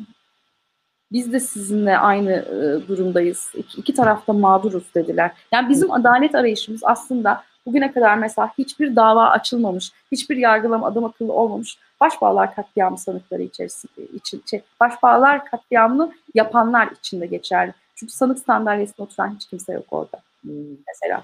biz 1.12 1.34
de 1.34 1.40
sizinle 1.40 1.98
aynı 1.98 2.32
e, 2.32 2.88
durumdayız. 2.88 3.52
İki, 3.56 3.82
iki 3.82 3.94
tarafta 3.94 4.34
mağduruz 4.34 4.84
dediler. 4.96 5.32
Yani 5.52 5.70
bizim 5.70 5.92
adalet 5.92 6.36
arayışımız 6.36 6.82
aslında 6.84 7.44
bugüne 7.66 7.92
kadar 7.92 8.18
mesela 8.18 8.50
hiçbir 8.58 8.96
dava 8.96 9.30
açılmamış, 9.30 9.92
hiçbir 10.12 10.38
yargılama 10.38 10.88
adam 10.88 11.06
akıllı 11.06 11.34
olmamış 11.34 11.78
başbağlar 12.02 12.56
katliamı 12.56 12.98
sanıkları 12.98 13.42
içerisinde 13.42 14.06
için 14.14 14.44
şey, 14.50 14.62
başbağlar 14.80 15.46
katliamını 15.46 16.14
yapanlar 16.36 16.92
için 16.92 17.22
de 17.22 17.26
geçerli. 17.26 17.74
Çünkü 17.96 18.14
sanık 18.14 18.40
sandalyesinde 18.40 19.02
oturan 19.02 19.36
hiç 19.36 19.46
kimse 19.46 19.74
yok 19.74 19.86
orada. 19.92 20.22
Hmm. 20.42 20.52
Mesela. 20.88 21.24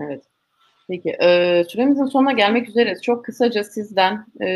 Evet. 0.00 0.33
Peki, 0.88 1.10
e, 1.22 1.62
süremizin 1.68 2.04
sonuna 2.04 2.32
gelmek 2.32 2.68
üzereyiz. 2.68 3.02
Çok 3.02 3.24
kısaca 3.24 3.64
sizden, 3.64 4.26
e, 4.40 4.48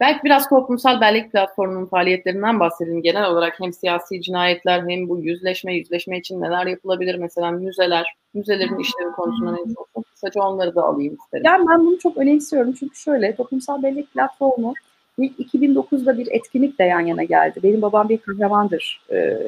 belki 0.00 0.24
biraz 0.24 0.48
toplumsal 0.48 1.00
bellek 1.00 1.32
platformunun 1.32 1.86
faaliyetlerinden 1.86 2.60
bahsedin. 2.60 3.02
Genel 3.02 3.26
olarak 3.26 3.60
hem 3.60 3.72
siyasi 3.72 4.22
cinayetler 4.22 4.84
hem 4.88 5.08
bu 5.08 5.18
yüzleşme, 5.18 5.74
yüzleşme 5.74 6.18
için 6.18 6.40
neler 6.40 6.66
yapılabilir? 6.66 7.14
Mesela 7.14 7.50
müzeler, 7.50 8.14
müzelerin 8.34 8.78
işleri 8.78 9.12
konusunda 9.16 9.52
ne 9.52 9.64
diyorsun? 9.64 10.04
Kısaca 10.10 10.42
onları 10.42 10.74
da 10.74 10.82
alayım 10.82 11.14
isterim. 11.14 11.44
Yani 11.46 11.66
ben 11.68 11.86
bunu 11.86 11.98
çok 11.98 12.16
önemsiyorum 12.16 12.72
çünkü 12.72 12.96
şöyle, 12.96 13.36
toplumsal 13.36 13.82
bellek 13.82 14.12
platformu 14.12 14.74
ilk 15.18 15.54
2009'da 15.54 16.18
bir 16.18 16.28
etkinlik 16.30 16.78
de 16.78 16.84
yan 16.84 17.00
yana 17.00 17.24
geldi. 17.24 17.60
Benim 17.62 17.82
babam 17.82 18.08
bir 18.08 18.18
kahramandır 18.18 19.00
e, 19.12 19.38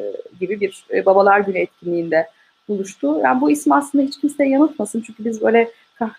gibi 0.41 0.61
bir 0.61 0.87
e, 0.95 1.07
babalar 1.07 1.41
günü 1.41 1.59
etkinliğinde 1.59 2.27
buluştu. 2.69 3.19
Yani 3.25 3.41
bu 3.41 3.51
isim 3.51 3.73
aslında 3.73 4.05
hiç 4.05 4.21
kimseye 4.21 4.51
yanıltmasın 4.51 5.01
çünkü 5.07 5.25
biz 5.25 5.43
böyle 5.43 5.71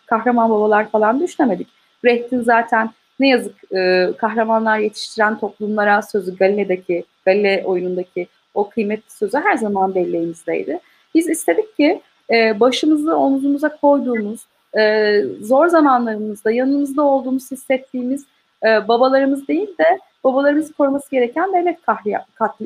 kahraman 0.05 0.49
babalar 0.49 0.89
falan 0.89 1.19
düşünemedik. 1.19 1.67
Brecht'in 2.03 2.41
zaten 2.41 2.89
ne 3.19 3.29
yazık 3.29 3.73
e, 3.73 4.11
kahramanlar 4.17 4.79
yetiştiren 4.79 5.39
toplumlara 5.39 6.01
sözü 6.01 6.35
Galile'deki, 6.35 7.03
Galile 7.25 7.63
oyunundaki 7.65 8.27
o 8.53 8.69
kıymetli 8.69 9.11
sözü 9.11 9.37
her 9.37 9.57
zaman 9.57 9.95
belleğimizdeydi. 9.95 10.79
Biz 11.15 11.29
istedik 11.29 11.77
ki 11.77 12.01
e, 12.29 12.59
başımızı 12.59 13.15
omzumuza 13.15 13.77
koyduğumuz, 13.77 14.45
e, 14.77 15.21
zor 15.41 15.67
zamanlarımızda 15.67 16.51
yanımızda 16.51 17.01
olduğumuz 17.01 17.51
hissettiğimiz 17.51 18.25
e, 18.63 18.87
babalarımız 18.87 19.47
değil 19.47 19.77
de 19.77 19.99
babalarımızı 20.23 20.73
koruması 20.73 21.11
gereken 21.11 21.53
devlet 21.53 21.81
kahri, 21.81 22.17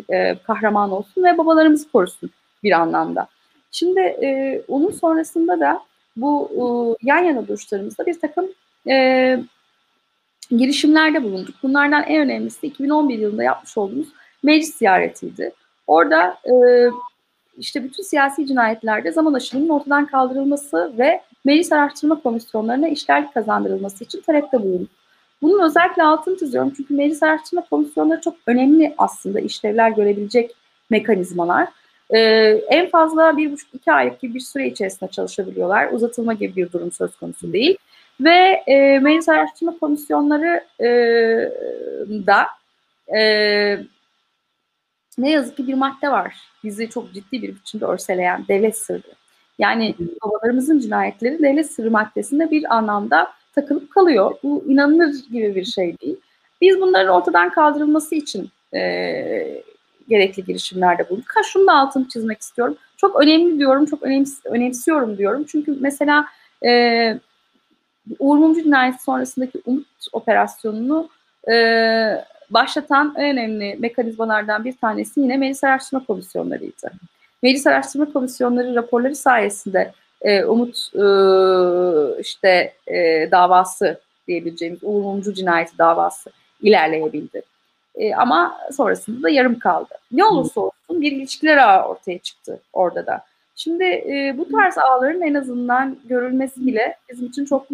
e, 0.10 0.36
kahraman 0.44 0.91
olsun 0.91 1.24
ve 1.24 1.38
babalarımızı 1.38 1.91
korusun 1.91 2.30
bir 2.63 2.72
anlamda. 2.72 3.28
Şimdi 3.71 3.99
e, 3.99 4.62
onun 4.67 4.91
sonrasında 4.91 5.60
da 5.60 5.81
bu 6.15 6.49
e, 6.51 6.63
yan 7.07 7.23
yana 7.23 7.47
duruşlarımızda 7.47 8.05
bir 8.05 8.19
takım 8.19 8.45
e, 8.89 9.38
girişimlerde 10.51 11.23
bulunduk. 11.23 11.55
Bunlardan 11.63 12.03
en 12.03 12.21
önemlisi 12.21 12.67
2011 12.67 13.19
yılında 13.19 13.43
yapmış 13.43 13.77
olduğumuz 13.77 14.07
meclis 14.43 14.75
ziyaretiydi. 14.75 15.51
Orada 15.88 16.38
e, 16.45 16.53
işte 17.57 17.84
bütün 17.84 18.03
siyasi 18.03 18.47
cinayetlerde 18.47 19.12
zaman 19.12 19.34
aşımının 19.34 19.69
ortadan 19.69 20.05
kaldırılması 20.05 20.93
ve 20.97 21.21
meclis 21.45 21.71
araştırma 21.71 22.21
komisyonlarına 22.21 22.88
işlerlik 22.88 23.34
kazandırılması 23.34 24.03
için 24.03 24.21
talepte 24.21 24.62
bulundu. 24.63 24.88
Bunun 25.41 25.63
özellikle 25.63 26.03
altını 26.03 26.38
çiziyorum 26.38 26.73
çünkü 26.77 26.93
meclis 26.93 27.23
araştırma 27.23 27.65
komisyonları 27.69 28.21
çok 28.21 28.36
önemli 28.47 28.95
aslında 28.97 29.39
işlevler 29.39 29.89
görebilecek 29.89 30.55
mekanizmalar. 30.89 31.67
Ee, 32.12 32.62
en 32.69 32.89
fazla 32.89 33.38
bir 33.38 33.52
buçuk 33.52 33.74
iki 33.74 33.91
aylık 33.91 34.19
gibi 34.19 34.34
bir 34.34 34.39
süre 34.39 34.67
içerisinde 34.67 35.12
çalışabiliyorlar. 35.12 35.89
Uzatılma 35.91 36.34
gibi 36.34 36.56
bir 36.56 36.71
durum 36.71 36.91
söz 36.91 37.15
konusu 37.17 37.54
değil. 37.54 37.78
Ve 38.21 38.63
e, 38.67 39.00
meclis 39.00 39.30
araştırma 39.30 39.78
komisyonları 39.80 40.63
e, 40.80 40.88
da 42.28 42.47
e, 43.17 43.21
ne 45.17 45.32
yazık 45.32 45.58
ki 45.58 45.67
bir 45.67 45.74
madde 45.74 46.12
var. 46.12 46.36
Bizi 46.63 46.89
çok 46.89 47.13
ciddi 47.13 47.41
bir 47.41 47.56
biçimde 47.56 47.86
örseleyen 47.86 48.45
devlet 48.47 48.78
sırrı. 48.78 49.12
Yani 49.60 49.95
babalarımızın 50.24 50.80
cinayetleri 50.80 51.39
devlet 51.39 51.71
sırrı 51.71 51.91
maddesinde 51.91 52.52
bir 52.52 52.76
anlamda 52.76 53.28
takılıp 53.56 53.91
kalıyor. 53.91 54.36
Bu 54.43 54.63
inanılır 54.67 55.15
gibi 55.32 55.56
bir 55.56 55.65
şey 55.65 55.97
değil. 56.00 56.17
Biz 56.62 56.82
bunların 56.82 57.13
ortadan 57.13 57.50
kaldırılması 57.50 58.15
için 58.15 58.50
e, 58.74 59.63
gerekli 60.12 60.45
girişimlerde 60.45 61.10
bulunduk. 61.10 61.36
Ha 61.36 61.43
şunu 61.43 61.67
da 61.67 61.74
altını 61.74 62.08
çizmek 62.08 62.41
istiyorum. 62.41 62.78
Çok 62.97 63.24
önemli 63.24 63.60
diyorum, 63.60 63.86
çok 63.86 64.04
önems 64.04 64.45
önemsiyorum 64.45 65.17
diyorum. 65.17 65.45
Çünkü 65.47 65.78
mesela 65.80 66.26
e, 66.65 67.19
Uğur 68.19 68.38
Mumcu 68.38 68.63
cinayeti 68.63 69.04
sonrasındaki 69.04 69.62
Umut 69.65 69.88
operasyonunu 70.12 71.10
e, 71.52 71.56
başlatan 72.50 73.13
en 73.17 73.38
önemli 73.38 73.76
mekanizmalardan 73.80 74.65
bir 74.65 74.78
tanesi 74.78 75.19
yine 75.19 75.38
Meclis 75.38 75.63
Araştırma 75.63 76.06
Komisyonlarıydı. 76.06 76.91
Meclis 77.43 77.67
Araştırma 77.67 78.13
Komisyonları 78.13 78.76
raporları 78.76 79.15
sayesinde 79.15 79.91
e, 80.21 80.43
Umut 80.45 80.78
e, 80.95 81.06
işte 82.21 82.74
e, 82.88 83.28
davası 83.32 84.00
diyebileceğimiz 84.28 84.80
Uğur 84.84 85.02
Mumcu 85.02 85.34
cinayeti 85.34 85.78
davası 85.78 86.30
ilerleyebildi. 86.62 87.41
E, 87.95 88.15
ama 88.15 88.58
sonrasında 88.71 89.23
da 89.23 89.30
yarım 89.30 89.60
kaldı. 89.60 89.93
Ne 90.12 90.25
olursa 90.25 90.62
olsun 90.62 91.01
bir 91.01 91.12
ilişkiler 91.12 91.58
ağı 91.58 91.88
ortaya 91.88 92.19
çıktı 92.19 92.60
orada 92.73 93.06
da. 93.06 93.25
Şimdi 93.56 93.84
e, 93.84 94.36
bu 94.38 94.51
tarz 94.51 94.77
ağların 94.77 95.21
en 95.21 95.34
azından 95.34 95.97
görülmesi 96.06 96.67
bile 96.67 96.95
bizim 97.10 97.27
için 97.27 97.45
çok 97.45 97.67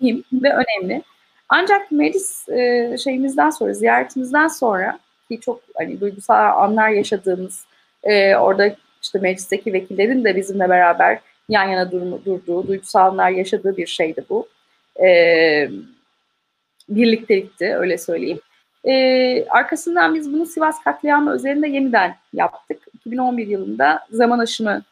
mühim 0.00 0.24
ve 0.32 0.54
önemli. 0.54 1.02
Ancak 1.48 1.90
meclis 1.92 2.48
e, 2.48 2.96
şeyimizden 3.04 3.50
sonra, 3.50 3.72
ziyaretimizden 3.72 4.48
sonra 4.48 4.98
ki 5.30 5.40
çok 5.40 5.60
hani 5.74 6.00
duygusal 6.00 6.62
anlar 6.62 6.88
yaşadığımız 6.88 7.64
e, 8.02 8.36
orada 8.36 8.76
işte 9.02 9.18
meclisteki 9.18 9.72
vekillerin 9.72 10.24
de 10.24 10.36
bizimle 10.36 10.68
beraber 10.68 11.20
yan 11.48 11.68
yana 11.68 11.92
dur 11.92 12.24
durduğu, 12.24 12.66
duygusal 12.68 13.06
anlar 13.06 13.30
yaşadığı 13.30 13.76
bir 13.76 13.86
şeydi 13.86 14.24
bu. 14.30 14.48
E, 15.04 15.70
birliktelikti 16.88 17.76
öyle 17.76 17.98
söyleyeyim. 17.98 18.40
E, 18.84 19.44
arkasından 19.48 20.14
biz 20.14 20.32
bunu 20.32 20.46
Sivas 20.46 20.84
katliamı 20.84 21.34
üzerinde 21.34 21.68
yeniden 21.68 22.16
yaptık. 22.32 22.82
2011 22.94 23.46
yılında 23.46 24.06
zaman 24.10 24.38
aşımı 24.38 24.82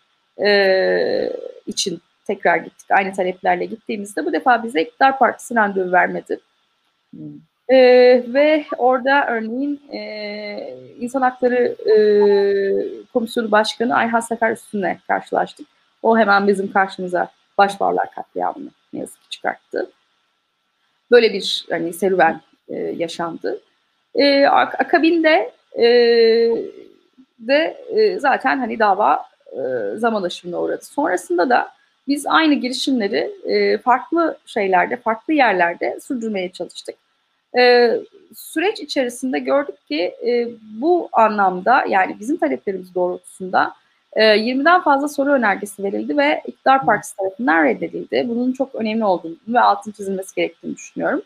e, 0.47 1.33
için 1.67 2.01
tekrar 2.27 2.57
gittik. 2.57 2.91
Aynı 2.91 3.13
taleplerle 3.13 3.65
gittiğimizde 3.65 4.25
bu 4.25 4.33
defa 4.33 4.65
bize 4.65 4.83
iktidar 4.83 5.19
partisi 5.19 5.55
randevu 5.55 5.93
vermedi. 5.93 6.41
Hmm. 7.11 7.41
E, 7.69 7.77
ve 8.29 8.65
orada 8.79 9.27
örneğin 9.29 9.81
e, 9.93 10.77
İnsan 11.01 11.23
Hakları 11.23 11.77
e, 11.91 11.95
Komisyonu 13.13 13.51
Başkanı 13.51 13.95
Ayhan 13.95 14.21
Sefer 14.21 14.53
Üstün'le 14.53 14.97
karşılaştık. 15.07 15.67
O 16.03 16.19
hemen 16.19 16.49
bizim 16.49 16.73
karşımıza 16.73 17.29
başvarlar 17.59 18.11
katliamını 18.11 18.71
ne 18.93 19.01
yazık 19.01 19.23
ki 19.23 19.29
çıkarttı. 19.29 19.91
Böyle 21.11 21.33
bir 21.33 21.67
hani 21.71 21.93
serüven 21.93 22.41
e, 22.69 22.75
yaşandı. 22.75 23.61
E, 24.17 24.47
akabinde 24.47 25.53
e, 25.79 25.87
de 27.39 27.77
e, 27.97 28.19
zaten 28.19 28.59
hani 28.59 28.79
dava 28.79 29.25
e, 29.53 29.97
zaman 29.97 30.23
aşımına 30.23 30.61
uğradı. 30.61 30.85
Sonrasında 30.85 31.51
da 31.51 31.69
biz 32.09 32.27
aynı 32.27 32.55
girişimleri 32.55 33.31
e, 33.45 33.79
farklı 33.79 34.39
şeylerde, 34.47 34.97
farklı 34.97 35.33
yerlerde 35.33 35.99
sürdürmeye 36.01 36.53
çalıştık. 36.53 36.95
E, 37.59 37.91
süreç 38.35 38.81
içerisinde 38.81 39.39
gördük 39.39 39.87
ki 39.89 40.15
e, 40.27 40.49
bu 40.81 41.09
anlamda 41.13 41.85
yani 41.89 42.17
bizim 42.21 42.37
taleplerimiz 42.37 42.95
doğrultusunda 42.95 43.73
e, 44.13 44.23
20'den 44.23 44.83
fazla 44.83 45.09
soru 45.09 45.33
önergesi 45.33 45.85
verildi 45.85 46.17
ve 46.17 46.43
iktidar 46.47 46.85
partisi 46.87 47.17
tarafından 47.17 47.65
reddedildi. 47.65 48.25
Bunun 48.29 48.53
çok 48.53 48.75
önemli 48.75 49.05
olduğunu 49.05 49.37
ve 49.49 49.61
altın 49.61 49.93
çizilmesi 49.93 50.35
gerektiğini 50.35 50.77
düşünüyorum. 50.77 51.23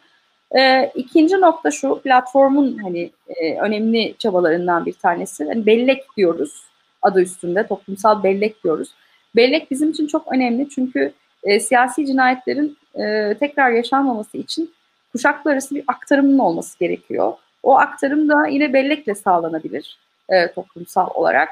E, 0.58 0.92
ikinci 0.94 1.40
nokta 1.40 1.70
şu 1.70 2.00
platformun 2.00 2.78
hani 2.78 3.10
e, 3.28 3.58
önemli 3.58 4.14
çabalarından 4.18 4.86
bir 4.86 4.92
tanesi. 4.92 5.44
Hani 5.44 5.66
bellek 5.66 6.04
diyoruz 6.16 6.62
adı 7.02 7.22
üstünde 7.22 7.66
toplumsal 7.66 8.22
bellek 8.22 8.64
diyoruz. 8.64 8.94
Bellek 9.36 9.70
bizim 9.70 9.90
için 9.90 10.06
çok 10.06 10.32
önemli 10.32 10.68
çünkü 10.68 11.12
e, 11.44 11.60
siyasi 11.60 12.06
cinayetlerin 12.06 12.76
e, 12.94 13.36
tekrar 13.40 13.70
yaşanmaması 13.70 14.36
için 14.36 14.72
kuşaklar 15.12 15.52
arası 15.52 15.74
bir 15.74 15.84
aktarımın 15.86 16.38
olması 16.38 16.78
gerekiyor. 16.78 17.32
O 17.62 17.78
aktarım 17.78 18.28
da 18.28 18.46
yine 18.46 18.72
bellekle 18.72 19.14
sağlanabilir 19.14 19.98
e, 20.28 20.52
toplumsal 20.52 21.08
olarak. 21.14 21.48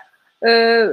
E, 0.46 0.84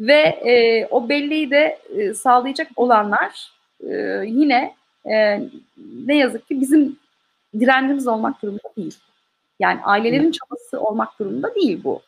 ve 0.00 0.22
e, 0.22 0.86
o 0.86 1.08
belleği 1.08 1.50
de 1.50 1.78
e, 1.96 2.14
sağlayacak 2.14 2.68
olanlar 2.76 3.52
e, 3.90 4.22
yine 4.26 4.74
e, 5.10 5.42
ne 6.06 6.16
yazık 6.16 6.48
ki 6.48 6.60
bizim 6.60 6.96
direncimiz 7.60 8.08
olmak 8.08 8.42
durumunda 8.42 8.68
değil. 8.76 8.98
Yani 9.60 9.80
ailelerin 9.84 10.32
çabası 10.32 10.80
olmak 10.80 11.18
durumunda 11.18 11.54
değil 11.54 11.84
bu. 11.84 12.02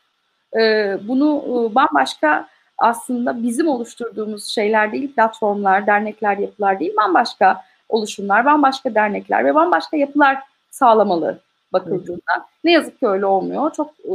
E, 0.58 0.96
bunu 1.08 1.42
e, 1.46 1.74
bambaşka 1.74 2.48
aslında 2.78 3.42
bizim 3.42 3.68
oluşturduğumuz 3.68 4.46
şeyler 4.46 4.92
değil, 4.92 5.14
platformlar, 5.14 5.86
dernekler, 5.86 6.38
yapılar 6.38 6.80
değil, 6.80 6.92
bambaşka 6.96 7.62
oluşumlar, 7.88 8.44
bambaşka 8.44 8.94
dernekler 8.94 9.44
ve 9.44 9.54
bambaşka 9.54 9.96
yapılar 9.96 10.38
sağlamalı 10.70 11.40
bakıldığında. 11.72 12.32
Evet. 12.36 12.46
Ne 12.64 12.72
yazık 12.72 13.00
ki 13.00 13.08
öyle 13.08 13.26
olmuyor. 13.26 13.72
Çok 13.72 13.90
e, 13.90 14.12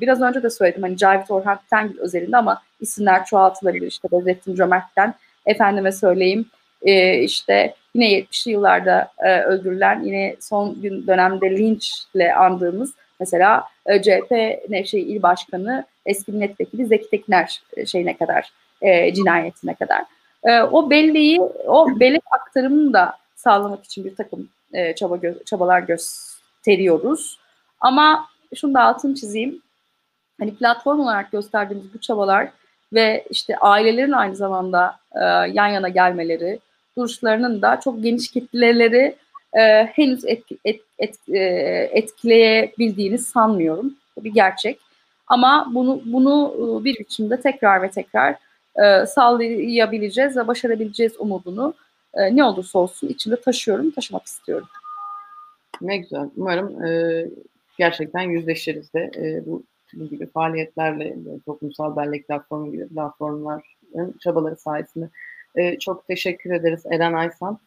biraz 0.00 0.22
önce 0.22 0.42
de 0.42 0.50
söyledim 0.50 0.82
hani 0.82 0.96
Cavit 0.96 1.30
Orhan 1.30 1.58
Tengil 1.70 1.98
özelinde 1.98 2.36
ama 2.36 2.62
isimler 2.80 3.24
çoğaltılabilir. 3.24 3.86
İşte 3.86 4.08
Bedrettin 4.12 4.54
Cömert'ten 4.54 5.14
efendime 5.46 5.92
söyleyeyim 5.92 6.46
e, 6.82 7.18
işte 7.18 7.74
yine 7.94 8.12
70'li 8.12 8.50
yıllarda 8.50 9.08
e, 9.18 9.40
öldürülen 9.40 10.02
yine 10.02 10.36
son 10.40 10.82
gün 10.82 11.06
dönemde 11.06 11.50
linçle 11.50 12.34
andığımız 12.34 12.94
mesela 13.20 13.64
e, 13.86 14.02
CHP 14.02 14.30
Nevşehir 14.68 15.06
İl 15.06 15.22
Başkanı 15.22 15.84
eski 16.06 16.32
milletvekili 16.32 16.86
Zeki 16.86 17.10
Tekner 17.10 17.62
e, 17.76 17.86
şeyine 17.86 18.16
kadar 18.16 18.50
e, 18.82 19.14
cinayetine 19.14 19.74
kadar. 19.74 20.02
E, 20.44 20.60
o 20.62 20.90
belleği, 20.90 21.40
o 21.66 22.00
bellek 22.00 22.22
aktarımını 22.30 22.92
da 22.92 23.18
sağlamak 23.34 23.84
için 23.84 24.04
bir 24.04 24.16
takım 24.16 24.48
e, 24.72 24.94
çaba 24.94 25.16
gö- 25.16 25.44
çabalar 25.44 25.80
gösteriyoruz. 25.80 27.38
Ama 27.80 28.26
şunu 28.54 28.74
da 28.74 28.82
altını 28.82 29.14
çizeyim. 29.14 29.62
Hani 30.40 30.54
platform 30.54 31.00
olarak 31.00 31.32
gösterdiğimiz 31.32 31.94
bu 31.94 32.00
çabalar 32.00 32.48
ve 32.92 33.24
işte 33.30 33.56
ailelerin 33.56 34.12
aynı 34.12 34.36
zamanda 34.36 34.96
e, 35.14 35.20
yan 35.52 35.66
yana 35.66 35.88
gelmeleri, 35.88 36.60
duruşlarının 36.98 37.62
da 37.62 37.80
çok 37.80 38.02
geniş 38.02 38.30
kitleleri 38.30 39.16
e, 39.52 39.84
henüz 39.84 40.24
etki, 40.24 40.58
et, 40.64 40.80
et, 40.98 41.16
e, 41.28 41.38
etkileyebildiğini 41.92 43.18
sanmıyorum. 43.18 43.94
Bu 44.16 44.24
bir 44.24 44.32
gerçek. 44.32 44.78
Ama 45.26 45.70
bunu 45.74 46.02
bunu 46.04 46.54
e, 46.80 46.84
bir 46.84 46.98
biçimde 46.98 47.40
tekrar 47.40 47.82
ve 47.82 47.90
tekrar 47.90 48.36
e, 48.84 49.06
sağlayabileceğiz 49.06 50.36
ve 50.36 50.46
başarabileceğiz 50.46 51.12
umudunu 51.18 51.74
e, 52.14 52.36
ne 52.36 52.44
olursa 52.44 52.78
olsun 52.78 53.08
içinde 53.08 53.40
taşıyorum, 53.40 53.90
taşımak 53.90 54.26
istiyorum. 54.26 54.68
Ne 55.80 55.96
güzel. 55.96 56.30
Umarım 56.36 56.84
e, 56.84 57.24
gerçekten 57.78 58.22
yüzleşiriz 58.22 58.94
de 58.94 59.10
e, 59.16 59.46
bu, 59.46 59.62
bu 59.96 60.08
gibi 60.08 60.26
faaliyetlerle 60.26 61.04
e, 61.04 61.40
toplumsal 61.46 61.96
bellek 61.96 62.28
platformu 62.28 62.88
platformların 62.88 64.14
çabaları 64.20 64.56
sayesinde. 64.56 65.08
E, 65.56 65.78
çok 65.78 66.06
teşekkür 66.06 66.50
ederiz 66.50 66.82
Eren 66.90 67.12
Aysan. 67.12 67.58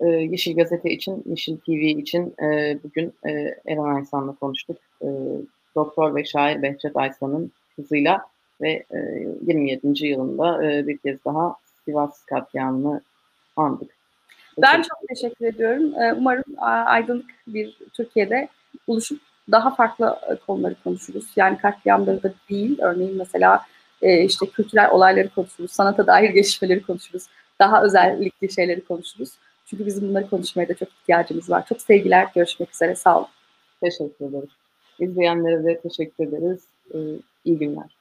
E, 0.00 0.06
Yeşil 0.06 0.56
Gazete 0.56 0.90
için, 0.90 1.22
Yeşil 1.26 1.56
TV 1.56 1.70
için 1.70 2.34
bugün 2.84 3.14
Eren 3.66 3.94
Aysan'la 3.94 4.34
konuştuk. 4.34 4.76
Doktor 5.74 6.14
ve 6.14 6.24
şair 6.24 6.62
Behçet 6.62 6.96
Aysan'ın 6.96 7.52
kızıyla 7.76 8.26
ve 8.60 8.84
e, 8.90 8.98
27. 9.46 10.06
yılında 10.06 10.60
bir 10.86 10.98
kez 10.98 11.24
daha 11.24 11.56
Sivas 11.84 12.24
katliamını 12.24 13.00
andık. 13.56 13.90
Ben 14.58 14.82
çok 14.82 15.08
teşekkür 15.08 15.46
ediyorum. 15.46 15.92
Umarım 16.18 16.44
aydınlık 16.86 17.30
bir 17.46 17.78
Türkiye'de 17.92 18.48
buluşup 18.88 19.20
daha 19.50 19.74
farklı 19.74 20.18
e, 20.30 20.36
konuları 20.36 20.74
konuşuruz. 20.84 21.24
Yani 21.36 21.58
katliamları 21.58 22.22
da 22.22 22.32
değil. 22.50 22.78
Örneğin 22.82 23.16
mesela 23.16 23.60
e, 24.02 24.24
işte 24.24 24.46
kültürel 24.46 24.90
olayları 24.90 25.28
konuşuruz. 25.28 25.72
Sanata 25.72 26.06
dair 26.06 26.30
gelişmeleri 26.30 26.82
konuşuruz. 26.82 27.26
Daha 27.58 27.82
özellikli 27.82 28.52
şeyleri 28.52 28.84
konuşuruz. 28.84 29.30
Çünkü 29.66 29.86
bizim 29.86 30.08
bunları 30.08 30.30
konuşmaya 30.30 30.68
da 30.68 30.74
çok 30.74 30.88
ihtiyacımız 30.88 31.50
var. 31.50 31.66
Çok 31.66 31.80
sevgiler. 31.80 32.28
Görüşmek 32.34 32.74
üzere. 32.74 32.94
Sağ 32.94 33.18
olun. 33.18 33.28
Teşekkür 33.80 34.28
ederiz. 34.28 34.50
İzleyenlere 34.98 35.64
de 35.64 35.80
teşekkür 35.80 36.24
ederiz. 36.24 36.60
Ee, 36.94 36.98
iyi 37.44 37.58
günler. 37.58 37.93